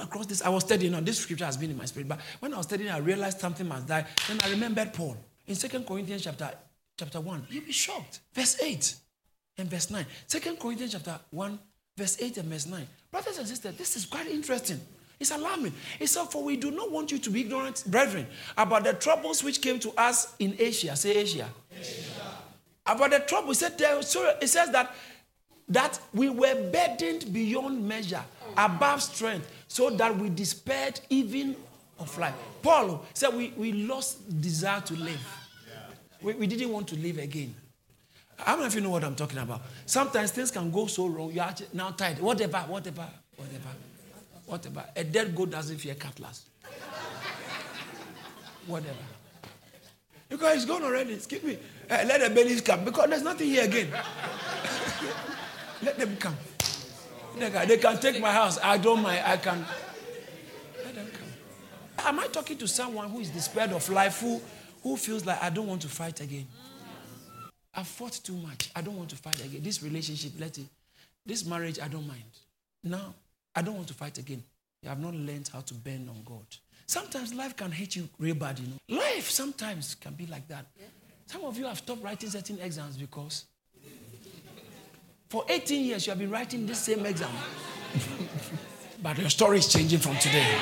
Across 0.00 0.26
this. 0.26 0.42
I 0.42 0.48
was 0.48 0.64
studying 0.64 0.94
on 0.94 1.04
this 1.04 1.18
scripture 1.18 1.44
has 1.44 1.56
been 1.56 1.70
in 1.70 1.76
my 1.76 1.84
spirit, 1.84 2.08
but 2.08 2.20
when 2.40 2.54
I 2.54 2.56
was 2.56 2.66
studying, 2.66 2.90
I 2.90 2.98
realized 2.98 3.38
something 3.38 3.66
must 3.66 3.86
die. 3.86 4.06
Then 4.28 4.40
I 4.42 4.50
remembered 4.50 4.92
Paul 4.94 5.16
in 5.46 5.54
Second 5.54 5.86
Corinthians 5.86 6.22
chapter 6.22 6.50
chapter 6.98 7.20
1. 7.20 7.46
You'll 7.50 7.64
be 7.64 7.72
shocked. 7.72 8.20
Verse 8.34 8.60
8 8.62 8.94
and 9.58 9.70
verse 9.70 9.90
9. 9.90 10.04
2 10.28 10.56
Corinthians 10.56 10.92
chapter 10.92 11.18
1, 11.30 11.58
verse 11.96 12.20
8 12.20 12.36
and 12.38 12.48
verse 12.48 12.66
9. 12.66 12.86
Brothers 13.10 13.38
and 13.38 13.48
sisters, 13.48 13.74
this 13.76 13.96
is 13.96 14.06
quite 14.06 14.26
interesting. 14.28 14.80
It's 15.18 15.30
alarming. 15.30 15.74
It 15.98 16.06
said, 16.08 16.24
For 16.30 16.42
we 16.42 16.56
do 16.56 16.70
not 16.70 16.90
want 16.90 17.12
you 17.12 17.18
to 17.18 17.30
be 17.30 17.42
ignorant, 17.42 17.84
brethren, 17.86 18.26
about 18.56 18.84
the 18.84 18.94
troubles 18.94 19.44
which 19.44 19.60
came 19.60 19.78
to 19.80 19.92
us 19.98 20.34
in 20.38 20.56
Asia. 20.58 20.96
Say 20.96 21.12
Asia. 21.16 21.48
Asia. 21.78 22.02
About 22.86 23.10
the 23.10 23.18
trouble. 23.20 23.50
It, 23.50 23.56
said 23.56 23.76
there, 23.76 23.98
it 23.98 24.48
says 24.48 24.70
that, 24.70 24.94
that 25.68 26.00
we 26.14 26.30
were 26.30 26.70
burdened 26.70 27.32
beyond 27.32 27.86
measure 27.86 28.24
above 28.56 29.02
strength, 29.02 29.50
so 29.70 29.88
that 29.88 30.18
we 30.18 30.28
despaired 30.28 31.00
even 31.10 31.54
of 32.00 32.18
life. 32.18 32.34
Paul 32.60 33.06
said 33.14 33.32
we, 33.32 33.54
we 33.56 33.72
lost 33.72 34.40
desire 34.40 34.80
to 34.80 34.94
live. 34.94 35.24
We, 36.20 36.34
we 36.34 36.46
didn't 36.48 36.70
want 36.72 36.88
to 36.88 36.96
live 36.96 37.18
again. 37.18 37.54
How 38.36 38.56
many 38.56 38.66
of 38.66 38.74
you 38.74 38.80
know 38.80 38.90
what 38.90 39.04
I'm 39.04 39.14
talking 39.14 39.38
about? 39.38 39.62
Sometimes 39.86 40.32
things 40.32 40.50
can 40.50 40.72
go 40.72 40.86
so 40.86 41.06
wrong. 41.06 41.30
You 41.32 41.42
are 41.42 41.54
now 41.72 41.90
tired. 41.92 42.18
Whatever, 42.18 42.58
whatever, 42.58 43.06
whatever, 43.36 43.68
whatever. 44.46 44.84
A 44.96 45.04
dead 45.04 45.36
goat 45.36 45.50
doesn't 45.50 45.78
fear 45.78 45.94
cutlass. 45.94 46.46
whatever. 48.66 48.96
Because 50.28 50.56
it's 50.56 50.64
gone 50.64 50.82
already. 50.82 51.14
Excuse 51.14 51.44
me. 51.44 51.58
Uh, 51.88 52.02
let 52.06 52.20
the 52.20 52.30
bellies 52.34 52.60
come 52.60 52.84
because 52.84 53.08
there's 53.08 53.22
nothing 53.22 53.46
here 53.46 53.64
again. 53.66 53.88
let 55.82 55.96
them 55.96 56.16
come. 56.16 56.36
They 57.38 57.78
can, 57.78 57.98
take 57.98 58.20
my 58.20 58.32
house. 58.32 58.58
I 58.62 58.78
don't 58.78 59.02
mind. 59.02 59.22
I 59.24 59.36
can. 59.36 59.64
Let. 60.84 62.06
Am 62.06 62.18
I 62.18 62.26
talking 62.28 62.56
to 62.58 62.68
someone 62.68 63.08
who 63.10 63.20
is 63.20 63.30
despaired 63.30 63.72
of 63.72 63.88
life, 63.90 64.20
who, 64.20 64.40
who 64.82 64.96
feels 64.96 65.26
like 65.26 65.42
I 65.42 65.50
don't 65.50 65.66
want 65.66 65.82
to 65.82 65.88
fight 65.88 66.20
again? 66.20 66.46
I've 67.74 67.86
fought 67.86 68.20
too 68.24 68.36
much. 68.36 68.70
I 68.74 68.80
don't 68.80 68.96
want 68.96 69.10
to 69.10 69.16
fight 69.16 69.44
again. 69.44 69.62
This 69.62 69.82
relationship, 69.82 70.32
let 70.38 70.58
it. 70.58 70.66
This 71.24 71.44
marriage, 71.44 71.78
I 71.78 71.88
don't 71.88 72.06
mind. 72.06 72.22
Now, 72.82 73.14
I 73.54 73.62
don't 73.62 73.76
want 73.76 73.88
to 73.88 73.94
fight 73.94 74.18
again. 74.18 74.42
You 74.82 74.88
have 74.88 74.98
not 74.98 75.14
learned 75.14 75.50
how 75.52 75.60
to 75.60 75.74
bend 75.74 76.08
on 76.08 76.22
God. 76.24 76.46
Sometimes 76.86 77.34
life 77.34 77.54
can 77.56 77.70
hit 77.70 77.94
you 77.94 78.08
real 78.18 78.34
bad, 78.34 78.58
you 78.58 78.66
know. 78.66 78.98
Life 79.00 79.30
sometimes 79.30 79.94
can 79.94 80.14
be 80.14 80.26
like 80.26 80.48
that. 80.48 80.66
Some 81.26 81.44
of 81.44 81.56
you 81.56 81.66
have 81.66 81.78
stopped 81.78 82.02
writing 82.02 82.30
certain 82.30 82.58
exams 82.60 82.96
because 82.96 83.44
for 85.30 85.44
18 85.48 85.84
years, 85.84 86.06
you 86.06 86.10
have 86.10 86.18
been 86.18 86.28
writing 86.28 86.66
this 86.66 86.80
same 86.80 87.06
exam. 87.06 87.30
but 89.02 89.16
your 89.16 89.30
story 89.30 89.58
is 89.58 89.72
changing 89.72 90.00
from 90.00 90.16
today. 90.16 90.58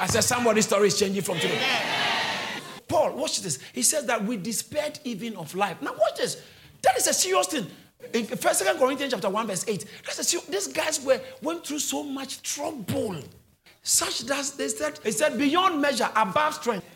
I 0.00 0.06
said, 0.06 0.22
somebody's 0.22 0.64
story 0.64 0.88
is 0.88 0.98
changing 0.98 1.22
from 1.22 1.38
today. 1.38 1.60
Paul, 2.88 3.12
watch 3.16 3.42
this. 3.42 3.58
He 3.74 3.82
says 3.82 4.06
that 4.06 4.24
we 4.24 4.38
despaired 4.38 4.98
even 5.04 5.36
of 5.36 5.54
life. 5.54 5.82
Now, 5.82 5.92
watch 5.92 6.16
this. 6.16 6.42
That 6.80 6.96
is 6.96 7.06
a 7.06 7.12
serious 7.12 7.48
thing. 7.48 7.66
In 8.14 8.24
First 8.24 8.60
Second 8.60 8.78
Corinthians 8.80 9.12
chapter 9.12 9.28
1, 9.28 9.46
verse 9.46 9.68
8. 9.68 9.84
That's 10.06 10.32
a, 10.32 10.50
these 10.50 10.68
guys 10.68 11.04
were 11.04 11.20
went 11.42 11.66
through 11.66 11.80
so 11.80 12.02
much 12.02 12.40
trouble. 12.40 13.16
Such 13.82 14.20
that 14.20 14.52
they 14.56 14.68
said, 14.68 15.00
he 15.04 15.10
said, 15.10 15.36
beyond 15.36 15.82
measure, 15.82 16.08
above 16.16 16.54
strength. 16.54 16.86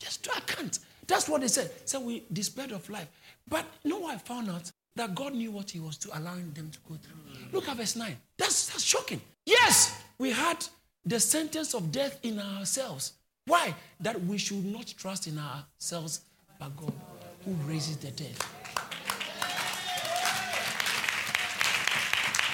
Just 0.00 0.28
I 0.34 0.40
can't. 0.40 0.76
That's 1.06 1.28
what 1.28 1.42
they 1.42 1.48
said. 1.48 1.70
So 1.84 2.00
we 2.00 2.24
despaired 2.32 2.72
of 2.72 2.90
life. 2.90 3.06
But 3.48 3.66
you 3.84 3.90
know 3.90 3.98
what 3.98 4.16
I 4.16 4.18
found 4.18 4.50
out? 4.50 4.72
That 4.96 5.14
God 5.14 5.34
knew 5.34 5.52
what 5.52 5.70
He 5.70 5.80
was 5.80 5.96
to 5.98 6.18
allowing 6.18 6.50
them 6.52 6.70
to 6.70 6.78
go 6.88 6.96
through. 6.96 7.50
Look 7.52 7.68
at 7.68 7.76
verse 7.76 7.96
9. 7.96 8.16
That's, 8.36 8.68
that's 8.68 8.82
shocking. 8.82 9.20
Yes, 9.44 10.02
we 10.18 10.32
had 10.32 10.66
the 11.04 11.20
sentence 11.20 11.74
of 11.74 11.92
death 11.92 12.18
in 12.22 12.40
ourselves. 12.40 13.12
Why? 13.46 13.74
That 14.00 14.20
we 14.24 14.38
should 14.38 14.64
not 14.64 14.92
trust 14.98 15.28
in 15.28 15.38
ourselves, 15.38 16.22
but 16.58 16.76
God 16.76 16.92
who 17.44 17.52
raises 17.70 17.96
the 17.98 18.10
dead. 18.10 18.34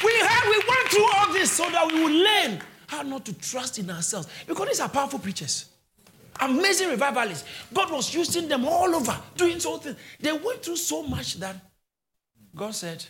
We 0.04 0.12
had 0.12 0.48
we 0.50 0.56
went 0.68 0.88
through 0.90 1.06
all 1.14 1.32
this 1.32 1.50
so 1.50 1.70
that 1.70 1.90
we 1.90 2.02
would 2.02 2.12
learn 2.12 2.60
how 2.88 3.02
not 3.02 3.24
to 3.24 3.32
trust 3.34 3.78
in 3.78 3.88
ourselves. 3.88 4.28
Because 4.46 4.68
these 4.68 4.80
are 4.80 4.88
powerful 4.88 5.18
preachers. 5.18 5.66
Amazing 6.40 6.90
revivalists. 6.90 7.48
God 7.72 7.90
was 7.90 8.12
using 8.12 8.48
them 8.48 8.66
all 8.66 8.94
over, 8.94 9.16
doing 9.36 9.60
something. 9.60 9.96
They 10.20 10.32
went 10.32 10.62
through 10.62 10.76
so 10.76 11.02
much 11.02 11.38
that 11.40 11.56
God 12.54 12.74
said, 12.74 13.04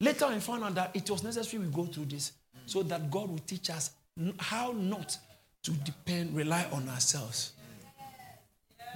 later 0.00 0.26
I 0.26 0.38
found 0.38 0.64
out 0.64 0.74
that 0.74 0.90
it 0.94 1.08
was 1.10 1.22
necessary 1.22 1.64
we 1.64 1.70
go 1.70 1.84
through 1.84 2.06
this 2.06 2.32
so 2.66 2.82
that 2.84 3.10
God 3.10 3.30
will 3.30 3.38
teach 3.38 3.70
us 3.70 3.90
how 4.38 4.72
not 4.76 5.16
to 5.62 5.70
depend, 5.70 6.34
rely 6.34 6.66
on 6.72 6.88
ourselves. 6.88 7.52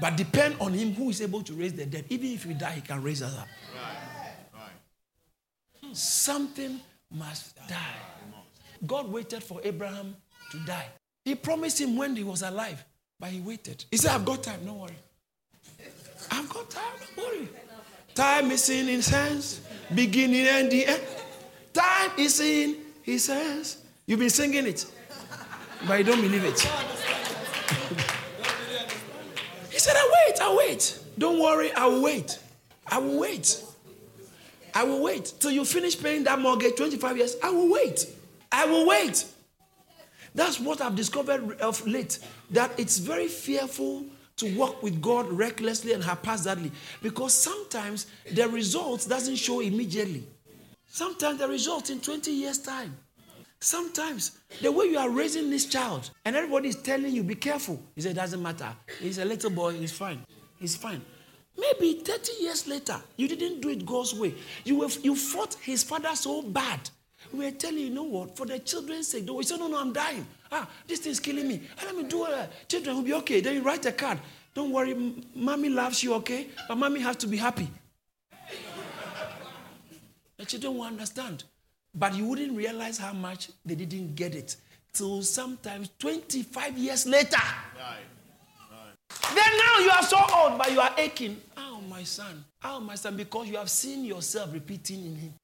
But 0.00 0.16
depend 0.16 0.56
on 0.60 0.72
Him 0.72 0.92
who 0.94 1.10
is 1.10 1.22
able 1.22 1.42
to 1.42 1.52
raise 1.54 1.72
the 1.72 1.86
dead. 1.86 2.04
Even 2.10 2.32
if 2.32 2.44
we 2.44 2.54
die, 2.54 2.72
He 2.72 2.80
can 2.82 3.02
raise 3.02 3.22
us 3.22 3.36
up. 3.36 3.48
Something 5.92 6.80
must 7.10 7.56
die. 7.68 7.96
God 8.86 9.10
waited 9.10 9.42
for 9.42 9.60
Abraham 9.64 10.14
to 10.50 10.58
die. 10.66 10.86
He 11.24 11.34
promised 11.34 11.80
him 11.80 11.96
when 11.96 12.14
he 12.14 12.24
was 12.24 12.42
alive, 12.42 12.84
but 13.18 13.30
he 13.30 13.40
waited. 13.40 13.84
He 13.90 13.96
said, 13.96 14.12
I've 14.12 14.24
got 14.24 14.42
time, 14.42 14.64
don't 14.64 14.78
worry. 14.78 14.96
I've 16.30 16.48
got 16.48 16.70
time. 16.70 16.95
Time 18.16 18.50
is 18.50 18.68
in 18.70 18.86
his 18.86 19.08
hands, 19.10 19.60
beginning 19.94 20.46
and 20.46 20.72
the 20.72 20.86
end. 20.86 21.02
Time 21.74 22.12
is 22.16 22.40
in 22.40 22.78
his 23.02 23.26
hands. 23.26 23.76
You've 24.06 24.20
been 24.20 24.30
singing 24.30 24.66
it, 24.66 24.86
but 25.86 25.98
you 25.98 26.04
don't 26.04 26.22
believe 26.22 26.42
it. 26.42 26.58
he 29.70 29.78
said, 29.78 29.96
I'll 29.98 30.08
wait, 30.08 30.40
I'll 30.40 30.56
wait. 30.56 30.98
Don't 31.18 31.38
worry, 31.38 31.70
I 31.74 31.84
will 31.84 32.02
wait. 32.02 32.38
I 32.86 32.98
will 32.98 33.20
wait. 33.20 33.62
I 34.74 34.84
will 34.84 35.02
wait 35.02 35.34
till 35.38 35.50
you 35.50 35.66
finish 35.66 36.02
paying 36.02 36.24
that 36.24 36.38
mortgage 36.38 36.74
25 36.76 37.18
years. 37.18 37.36
I 37.42 37.50
will 37.50 37.70
wait. 37.70 38.06
I 38.50 38.64
will 38.64 38.86
wait. 38.86 39.26
That's 40.34 40.58
what 40.58 40.80
I've 40.80 40.96
discovered 40.96 41.60
of 41.60 41.86
late 41.86 42.18
that 42.50 42.70
it's 42.78 42.96
very 42.96 43.28
fearful 43.28 44.06
to 44.36 44.54
walk 44.56 44.82
with 44.82 45.00
God 45.00 45.30
recklessly 45.30 45.92
and 45.92 46.04
haphazardly 46.04 46.70
because 47.02 47.32
sometimes 47.32 48.06
the 48.32 48.48
results 48.48 49.06
doesn't 49.06 49.36
show 49.36 49.60
immediately. 49.60 50.26
Sometimes 50.86 51.38
the 51.38 51.48
results 51.48 51.90
in 51.90 52.00
20 52.00 52.30
years 52.30 52.58
time. 52.58 52.96
Sometimes 53.60 54.38
the 54.60 54.70
way 54.70 54.86
you 54.86 54.98
are 54.98 55.10
raising 55.10 55.50
this 55.50 55.64
child 55.66 56.10
and 56.24 56.36
everybody 56.36 56.68
is 56.68 56.76
telling 56.76 57.12
you 57.12 57.22
be 57.22 57.34
careful. 57.34 57.82
He 57.94 58.02
said 58.02 58.12
it 58.12 58.14
doesn't 58.14 58.42
matter. 58.42 58.68
He's 59.00 59.18
a 59.18 59.24
little 59.24 59.50
boy, 59.50 59.72
he's 59.72 59.92
fine. 59.92 60.24
He's 60.58 60.76
fine. 60.76 61.02
Maybe 61.58 62.00
30 62.00 62.32
years 62.42 62.68
later, 62.68 63.00
you 63.16 63.28
didn't 63.28 63.62
do 63.62 63.70
it 63.70 63.86
God's 63.86 64.14
way. 64.14 64.34
You, 64.64 64.82
have, 64.82 64.98
you 65.02 65.16
fought 65.16 65.54
his 65.54 65.82
father 65.82 66.14
so 66.14 66.42
bad. 66.42 66.90
We 67.32 67.44
were 67.44 67.50
telling 67.50 67.78
you, 67.78 67.86
you 67.86 67.94
know 67.94 68.04
what, 68.04 68.36
for 68.36 68.46
the 68.46 68.58
children's 68.58 69.08
sake, 69.08 69.26
don't. 69.26 69.36
He 69.36 69.42
said, 69.44 69.58
no, 69.58 69.68
no, 69.68 69.80
I'm 69.80 69.92
dying. 69.92 70.26
Ah, 70.50 70.68
this 70.86 71.00
thing's 71.00 71.20
killing 71.20 71.48
me. 71.48 71.60
Ah, 71.78 71.82
let 71.86 71.96
me 71.96 72.04
do 72.04 72.26
it. 72.26 72.50
Children 72.68 72.96
will 72.96 73.02
be 73.02 73.14
okay. 73.14 73.40
Then 73.40 73.54
you 73.54 73.62
write 73.62 73.84
a 73.86 73.92
card. 73.92 74.18
Don't 74.54 74.72
worry, 74.72 74.96
mommy 75.34 75.68
loves 75.68 76.02
you, 76.02 76.14
okay? 76.14 76.46
But 76.66 76.76
mommy 76.78 77.00
has 77.00 77.16
to 77.16 77.26
be 77.26 77.36
happy. 77.36 77.68
the 80.38 80.44
children 80.44 80.76
will 80.76 80.84
understand. 80.84 81.44
But 81.94 82.14
you 82.14 82.26
wouldn't 82.26 82.56
realize 82.56 82.98
how 82.98 83.12
much 83.12 83.50
they 83.64 83.74
didn't 83.74 84.14
get 84.14 84.34
it 84.34 84.56
till 84.92 85.22
sometimes 85.22 85.90
25 85.98 86.78
years 86.78 87.06
later. 87.06 87.36
Right. 87.78 88.04
Then 89.34 89.58
now 89.58 89.78
you 89.80 89.90
are 89.90 90.02
so 90.02 90.18
old, 90.34 90.58
but 90.58 90.72
you 90.72 90.80
are 90.80 90.92
aching. 90.98 91.36
Oh, 91.56 91.80
my 91.88 92.02
son. 92.02 92.44
Oh, 92.64 92.80
my 92.80 92.94
son, 92.94 93.16
because 93.16 93.48
you 93.48 93.56
have 93.56 93.70
seen 93.70 94.04
yourself 94.04 94.52
repeating 94.52 95.04
in 95.04 95.16
him. 95.16 95.34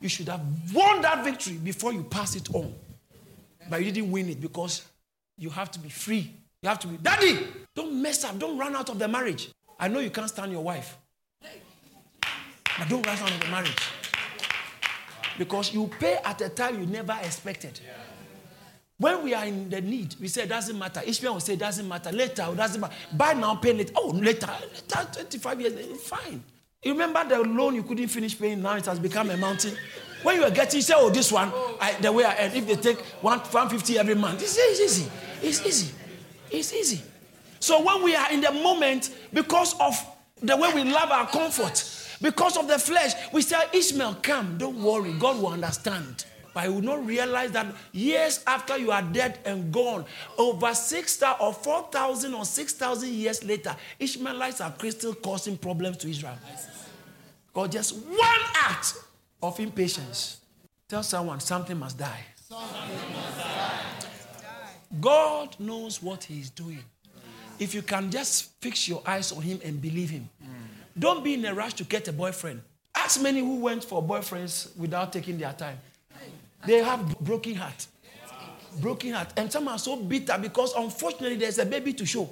You 0.00 0.08
should 0.08 0.28
have 0.28 0.40
won 0.72 1.02
that 1.02 1.24
victory 1.24 1.56
before 1.56 1.92
you 1.92 2.02
pass 2.04 2.34
it 2.34 2.52
on. 2.54 2.74
But 3.68 3.84
you 3.84 3.92
didn't 3.92 4.10
win 4.10 4.28
it 4.28 4.40
because 4.40 4.86
you 5.36 5.50
have 5.50 5.70
to 5.72 5.78
be 5.78 5.90
free. 5.90 6.32
You 6.62 6.68
have 6.68 6.78
to 6.80 6.88
be, 6.88 6.96
Daddy, 6.96 7.38
don't 7.74 8.00
mess 8.00 8.24
up. 8.24 8.38
Don't 8.38 8.58
run 8.58 8.74
out 8.74 8.88
of 8.88 8.98
the 8.98 9.08
marriage. 9.08 9.50
I 9.78 9.88
know 9.88 10.00
you 10.00 10.10
can't 10.10 10.28
stand 10.28 10.52
your 10.52 10.62
wife. 10.62 10.96
But 12.78 12.88
don't 12.88 13.06
run 13.06 13.18
out 13.18 13.30
of 13.30 13.40
the 13.40 13.48
marriage. 13.48 13.76
Because 15.38 15.72
you 15.72 15.90
pay 15.98 16.18
at 16.24 16.40
a 16.40 16.48
time 16.48 16.80
you 16.80 16.86
never 16.86 17.16
expected. 17.22 17.80
When 18.98 19.24
we 19.24 19.32
are 19.32 19.46
in 19.46 19.70
the 19.70 19.80
need, 19.80 20.14
we 20.20 20.28
say 20.28 20.42
it 20.42 20.50
doesn't 20.50 20.78
matter. 20.78 21.00
Ishmael 21.06 21.32
will 21.34 21.40
say 21.40 21.54
it 21.54 21.58
doesn't 21.58 21.88
matter. 21.88 22.12
Later, 22.12 22.46
it 22.50 22.56
doesn't 22.56 22.80
matter. 22.80 22.94
Buy 23.14 23.32
now, 23.32 23.54
pay 23.54 23.72
later. 23.72 23.94
Oh, 23.96 24.08
later, 24.08 24.50
later, 24.60 25.08
25 25.12 25.60
years, 25.60 25.72
eh, 25.74 25.96
fine. 25.96 26.42
You 26.82 26.92
remember 26.92 27.22
the 27.28 27.40
loan 27.40 27.74
you 27.74 27.82
couldn't 27.82 28.08
finish 28.08 28.38
paying, 28.38 28.62
now 28.62 28.76
it 28.76 28.86
has 28.86 28.98
become 28.98 29.28
a 29.28 29.36
mountain. 29.36 29.76
When 30.22 30.36
you 30.36 30.44
are 30.44 30.50
getting, 30.50 30.78
you 30.78 30.82
say, 30.82 30.94
oh, 30.96 31.10
this 31.10 31.30
one, 31.30 31.52
I, 31.80 31.94
the 32.00 32.10
way 32.10 32.24
I 32.24 32.46
earn, 32.46 32.52
if 32.54 32.66
they 32.66 32.76
take 32.76 33.00
one, 33.22 33.38
150 33.38 33.98
every 33.98 34.14
month, 34.14 34.42
it's, 34.42 34.56
it's 34.58 34.80
easy. 34.80 35.10
It's 35.42 35.66
easy. 35.66 35.94
It's 36.50 36.72
easy. 36.72 37.02
So 37.58 37.82
when 37.84 38.02
we 38.02 38.14
are 38.16 38.32
in 38.32 38.40
the 38.40 38.52
moment, 38.52 39.14
because 39.32 39.78
of 39.78 39.94
the 40.42 40.56
way 40.56 40.72
we 40.74 40.84
love 40.84 41.10
our 41.10 41.26
comfort, 41.26 41.84
because 42.22 42.56
of 42.56 42.66
the 42.66 42.78
flesh, 42.78 43.12
we 43.32 43.42
say, 43.42 43.58
Ishmael, 43.74 44.16
come, 44.22 44.56
don't 44.56 44.82
worry, 44.82 45.12
God 45.18 45.36
will 45.40 45.48
understand. 45.48 46.24
But 46.52 46.64
you 46.64 46.74
will 46.74 46.82
not 46.82 47.06
realize 47.06 47.52
that 47.52 47.66
years 47.92 48.42
after 48.46 48.76
you 48.76 48.90
are 48.90 49.02
dead 49.02 49.38
and 49.44 49.72
gone, 49.72 50.04
over 50.36 50.74
6,000 50.74 51.36
or 51.40 51.52
4,000 51.52 52.34
or 52.34 52.44
6,000 52.44 53.08
years 53.08 53.44
later, 53.44 53.76
Ishmaelites 53.98 54.60
are 54.60 54.74
still 54.90 55.14
causing 55.14 55.56
problems 55.56 55.98
to 55.98 56.10
Israel. 56.10 56.38
Or 57.54 57.68
just 57.68 57.94
one 57.94 58.40
act 58.54 58.94
of 59.42 59.58
impatience. 59.60 60.40
Tell 60.88 61.02
someone 61.02 61.40
something 61.40 61.78
must 61.78 61.98
die. 61.98 62.24
Something 62.36 63.12
must 63.14 63.38
die. 63.38 63.80
God 65.00 65.56
knows 65.60 66.02
what 66.02 66.24
He 66.24 66.40
is 66.40 66.50
doing. 66.50 66.82
If 67.58 67.74
you 67.74 67.82
can 67.82 68.10
just 68.10 68.50
fix 68.60 68.88
your 68.88 69.02
eyes 69.06 69.30
on 69.32 69.42
Him 69.42 69.60
and 69.64 69.80
believe 69.80 70.10
Him, 70.10 70.28
don't 70.98 71.22
be 71.22 71.34
in 71.34 71.44
a 71.44 71.54
rush 71.54 71.74
to 71.74 71.84
get 71.84 72.08
a 72.08 72.12
boyfriend. 72.12 72.62
Ask 72.94 73.22
many 73.22 73.40
who 73.40 73.60
went 73.60 73.84
for 73.84 74.02
boyfriends 74.02 74.76
without 74.76 75.12
taking 75.12 75.38
their 75.38 75.52
time. 75.52 75.78
They 76.66 76.78
have 76.82 77.18
broken 77.20 77.54
heart. 77.54 77.86
Broken 78.80 79.12
heart. 79.12 79.32
And 79.36 79.50
some 79.50 79.68
are 79.68 79.78
so 79.78 79.96
bitter 79.96 80.38
because 80.40 80.74
unfortunately 80.74 81.36
there's 81.36 81.58
a 81.58 81.66
baby 81.66 81.92
to 81.94 82.06
show. 82.06 82.28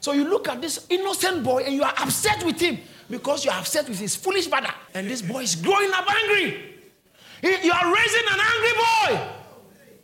So 0.00 0.12
you 0.12 0.28
look 0.28 0.48
at 0.48 0.60
this 0.60 0.86
innocent 0.88 1.42
boy 1.42 1.62
and 1.64 1.74
you 1.74 1.82
are 1.82 1.94
upset 1.98 2.44
with 2.44 2.60
him 2.60 2.78
because 3.10 3.44
you 3.44 3.50
are 3.50 3.58
upset 3.58 3.88
with 3.88 3.98
his 3.98 4.16
foolish 4.16 4.48
father. 4.48 4.72
And 4.94 5.08
this 5.08 5.22
boy 5.22 5.40
is 5.40 5.56
growing 5.56 5.90
up 5.92 6.06
angry. 6.10 6.74
You 7.42 7.72
are 7.72 7.94
raising 7.94 8.26
an 8.30 8.40
angry 8.40 8.72
boy. 8.74 9.28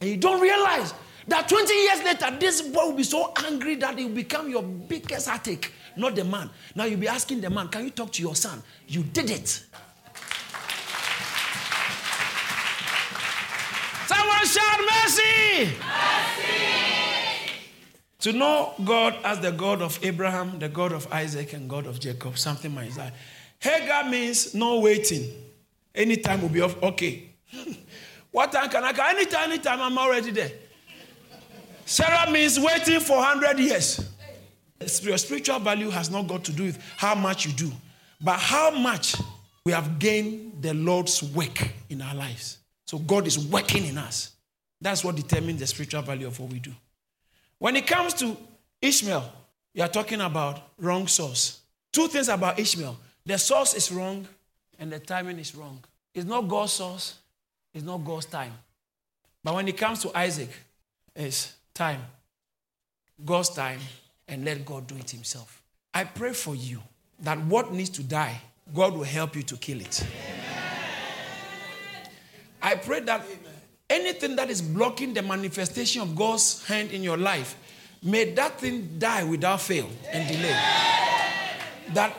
And 0.01 0.11
you 0.11 0.17
don't 0.17 0.41
realize 0.41 0.95
that 1.29 1.49
20 1.49 1.75
years 1.75 2.03
later, 2.05 2.37
this 2.39 2.63
boy 2.63 2.87
will 2.87 2.97
be 2.97 3.03
so 3.03 3.33
angry 3.47 3.77
that 3.77 3.99
he 3.99 4.05
will 4.05 4.15
become 4.15 4.51
your 4.51 4.63
biggest 4.63 5.29
heartache, 5.29 5.73
not 5.97 6.15
the 6.15 6.25
man. 6.25 6.51
Now 6.75 6.85
you'll 6.85 7.01
be 7.01 7.09
asking 7.09 7.41
the 7.41 7.51
man, 7.51 7.69
Can 7.69 7.85
you 7.85 7.91
talk 7.91 8.13
to 8.13 8.23
your 8.23 8.35
son? 8.35 8.63
You 8.87 9.03
did 9.03 9.31
it. 9.31 9.65
Someone 14.07 14.47
shout 14.47 14.81
mercy. 15.03 15.65
mercy. 15.65 16.75
To 18.21 18.33
know 18.33 18.73
God 18.85 19.17
as 19.23 19.41
the 19.41 19.53
God 19.53 19.83
of 19.83 19.99
Abraham, 20.03 20.59
the 20.59 20.69
God 20.69 20.93
of 20.93 21.13
Isaac, 21.13 21.53
and 21.53 21.69
God 21.69 21.87
of 21.87 22.01
Jacob, 22.01 22.39
something 22.39 22.75
like 22.75 22.95
that. 22.95 23.13
Hagar 23.59 24.09
means 24.09 24.55
no 24.55 24.81
waiting. 24.81 25.31
Anytime 25.95 26.43
will 26.43 26.49
be 26.49 26.61
off. 26.61 26.83
Okay. 26.83 27.31
what 28.31 28.51
time 28.51 28.69
can 28.71 28.83
I 28.83 28.93
come? 28.93 29.07
Anytime, 29.15 29.51
anytime, 29.53 29.81
I'm 29.81 29.99
already 29.99 30.31
there. 30.31 30.53
Sarah 31.85 32.31
means 32.31 32.59
waiting 32.59 33.01
for 33.01 33.19
100 33.19 33.59
years. 33.59 34.09
Your 35.03 35.19
spiritual 35.19 35.59
value 35.61 35.91
has 35.91 36.11
not 36.11 36.27
got 36.27 36.45
to 36.45 36.53
do 36.53 36.65
with 36.65 36.83
how 36.97 37.15
much 37.15 37.47
you 37.47 37.53
do, 37.53 37.71
but 38.21 38.39
how 38.39 38.71
much 38.71 39.17
we 39.65 39.73
have 39.73 39.99
gained 39.99 40.63
the 40.63 40.75
Lord's 40.75 41.23
work 41.23 41.69
in 41.89 42.03
our 42.03 42.15
lives. 42.15 42.59
So 42.87 42.99
God 42.99 43.27
is 43.27 43.39
working 43.39 43.87
in 43.87 43.99
us. 43.99 44.33
That's 44.81 45.05
what 45.05 45.17
determines 45.17 45.61
the 45.61 45.67
spiritual 45.67 46.03
value 46.03 46.27
of 46.27 46.39
what 46.39 46.51
we 46.51 46.59
do. 46.59 46.73
When 47.59 47.77
it 47.77 47.87
comes 47.87 48.15
to 48.15 48.37
Ishmael, 48.83 49.33
you 49.73 49.83
are 49.83 49.89
talking 49.89 50.21
about 50.21 50.61
wrong 50.79 51.07
source. 51.07 51.61
Two 51.93 52.09
things 52.09 52.29
about 52.29 52.59
Ishmael 52.59 52.99
the 53.27 53.39
source 53.39 53.75
is 53.75 53.91
wrong 53.91 54.29
and 54.79 54.93
the 54.93 54.99
timing 54.99 55.39
is 55.39 55.55
wrong. 55.55 55.83
It's 56.13 56.27
not 56.27 56.47
God's 56.47 56.73
source, 56.73 57.15
it's 57.73 57.85
not 57.85 58.05
God's 58.05 58.27
time. 58.27 58.53
But 59.43 59.55
when 59.55 59.69
it 59.69 59.77
comes 59.77 60.01
to 60.03 60.17
Isaac, 60.17 60.51
it's 61.17 61.55
time, 61.73 62.03
God's 63.25 63.51
time, 63.51 63.81
and 64.29 64.45
let 64.45 64.65
God 64.65 64.87
do 64.87 64.97
it 64.97 65.11
Himself. 65.11 65.63
I 65.93 66.05
pray 66.05 66.33
for 66.33 66.55
you 66.55 66.83
that 67.21 67.39
what 67.39 67.73
needs 67.73 67.91
to 67.91 68.03
die, 68.03 68.41
God 68.75 68.95
will 68.95 69.05
help 69.05 69.37
you 69.37 69.43
to 69.43 69.57
kill 69.57 69.81
it. 69.81 70.03
Amen. 70.03 70.54
I 72.65 72.77
pray 72.77 73.01
that 73.01 73.23
anything 73.91 74.37
that 74.37 74.49
is 74.49 74.63
blocking 74.63 75.13
the 75.13 75.21
manifestation 75.21 76.01
of 76.01 76.17
God's 76.17 76.67
hand 76.67 76.93
in 76.93 77.03
your 77.03 77.19
life, 77.19 77.57
may 78.03 78.33
that 78.33 78.59
thing 78.59 78.97
die 78.99 79.23
without 79.23 79.61
fail 79.61 79.87
and 80.11 80.27
delay. 80.27 80.59
That 81.93 82.17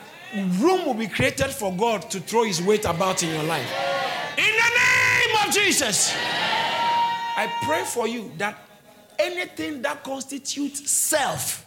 room 0.60 0.86
will 0.86 0.94
be 0.94 1.08
created 1.08 1.50
for 1.50 1.74
God 1.74 2.08
to 2.12 2.20
throw 2.20 2.44
his 2.44 2.62
weight 2.62 2.84
about 2.84 3.24
in 3.24 3.30
your 3.30 3.42
life. 3.42 3.68
In 4.38 4.44
the 4.44 4.50
name 4.52 5.48
of 5.48 5.52
Jesus. 5.52 6.14
I 6.14 7.52
pray 7.64 7.82
for 7.84 8.06
you 8.06 8.30
that 8.38 8.56
anything 9.18 9.82
that 9.82 10.04
constitutes 10.04 10.88
self 10.88 11.65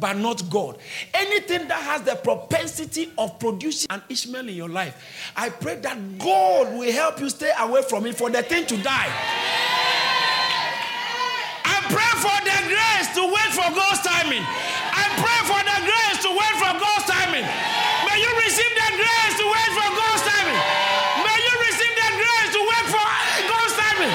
but 0.00 0.16
not 0.16 0.48
God. 0.50 0.78
Anything 1.14 1.68
that 1.68 1.82
has 1.82 2.02
the 2.02 2.16
propensity 2.16 3.12
of 3.18 3.38
producing 3.38 3.86
an 3.90 4.02
Ishmael 4.08 4.48
in 4.48 4.54
your 4.54 4.68
life, 4.68 5.32
I 5.36 5.50
pray 5.50 5.76
that 5.76 6.18
God 6.18 6.74
will 6.76 6.92
help 6.92 7.20
you 7.20 7.30
stay 7.30 7.52
away 7.58 7.82
from 7.82 8.06
it 8.06 8.16
for 8.16 8.30
the 8.30 8.42
thing 8.42 8.66
to 8.66 8.76
die. 8.82 9.12
I 11.64 11.80
pray 11.88 12.12
for 12.20 12.38
the 12.44 12.58
grace 12.68 13.08
to 13.16 13.22
wait 13.26 13.50
for 13.54 13.68
God's 13.74 14.00
timing. 14.04 14.44
I 14.44 15.04
pray 15.20 15.40
for 15.48 15.60
the 15.62 15.78
grace 15.84 16.18
to 16.24 16.30
wait 16.32 16.54
for 16.60 16.72
God's 16.76 17.06
timing. 17.08 17.46
May 18.08 18.18
you 18.20 18.30
receive 18.44 18.72
the 18.76 18.88
grace 18.98 19.34
to 19.40 19.46
wait 19.46 19.70
for 19.72 19.88
God's 19.92 20.22
timing. 20.26 20.58
May 21.24 21.38
you 21.38 21.54
receive 21.64 21.94
the 21.96 22.08
grace 22.18 22.50
to 22.56 22.60
wait 22.60 22.86
for 22.92 23.06
God's 23.48 23.74
timing. 23.78 24.12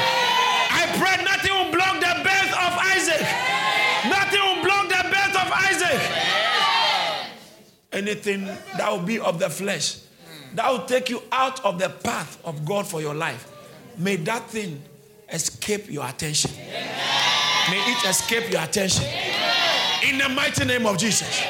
I 0.74 0.84
pray 0.98 1.16
nothing 1.24 1.54
will 1.54 1.72
block 1.74 1.96
the 2.02 2.14
birth 2.22 2.54
of 2.58 2.74
Isaac. 2.94 3.24
Nothing 4.10 4.42
will 4.44 4.62
block 4.66 4.86
the 4.90 5.02
birth 5.10 5.36
of 5.38 5.50
Isaac. 5.50 6.02
Anything 7.94 8.46
that 8.46 8.92
will 8.92 9.06
be 9.06 9.20
of 9.20 9.40
the 9.40 9.50
flesh, 9.50 10.00
that 10.56 10.70
will 10.72 10.86
take 10.86 11.10
you 11.10 11.22
out 11.32 11.64
of 11.64 11.80
the 11.80 11.90
path 11.90 12.40
of 12.44 12.66
God 12.66 12.88
for 12.88 13.02
your 13.02 13.14
life, 13.14 13.52
may 13.98 14.16
that 14.18 14.50
thing 14.50 14.82
escape 15.30 15.90
your 15.92 16.08
attention. 16.08 16.52
May 17.70 17.80
it 17.92 18.06
escape 18.06 18.52
your 18.52 18.62
attention. 18.62 19.06
In 20.08 20.18
the 20.18 20.30
mighty 20.30 20.66
name 20.66 20.86
of 20.86 20.98
Jesus. 20.98 21.44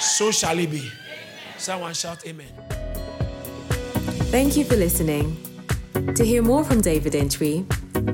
So 0.00 0.30
shall 0.30 0.58
it 0.58 0.70
be. 0.70 0.90
Someone 1.58 1.94
shout 1.94 2.26
amen. 2.26 2.48
Thank 4.30 4.56
you 4.56 4.64
for 4.64 4.76
listening. 4.76 5.36
To 6.14 6.24
hear 6.24 6.42
more 6.42 6.64
from 6.64 6.80
David 6.80 7.14
Entry, 7.14 7.64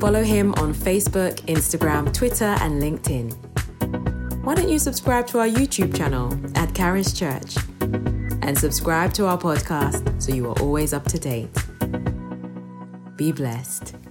follow 0.01 0.23
him 0.23 0.55
on 0.55 0.75
Facebook, 0.75 1.41
Instagram, 1.43 2.13
Twitter, 2.13 2.57
and 2.61 2.83
LinkedIn. 2.83 3.54
Why 4.45 4.55
don't 4.55 4.69
you 4.69 4.79
subscribe 4.79 5.27
to 5.29 5.39
our 5.39 5.49
YouTube 5.49 5.97
channel 5.97 6.39
at 6.55 6.75
Charis 6.75 7.15
Church 7.15 7.57
and 7.81 8.59
subscribe 8.59 9.15
to 9.15 9.25
our 9.25 9.39
podcast 9.39 10.21
so 10.23 10.35
you 10.35 10.51
are 10.51 10.61
always 10.61 10.93
up 10.93 11.07
to 11.07 11.19
date? 11.19 11.49
Be 13.17 13.33
blessed. 13.33 13.95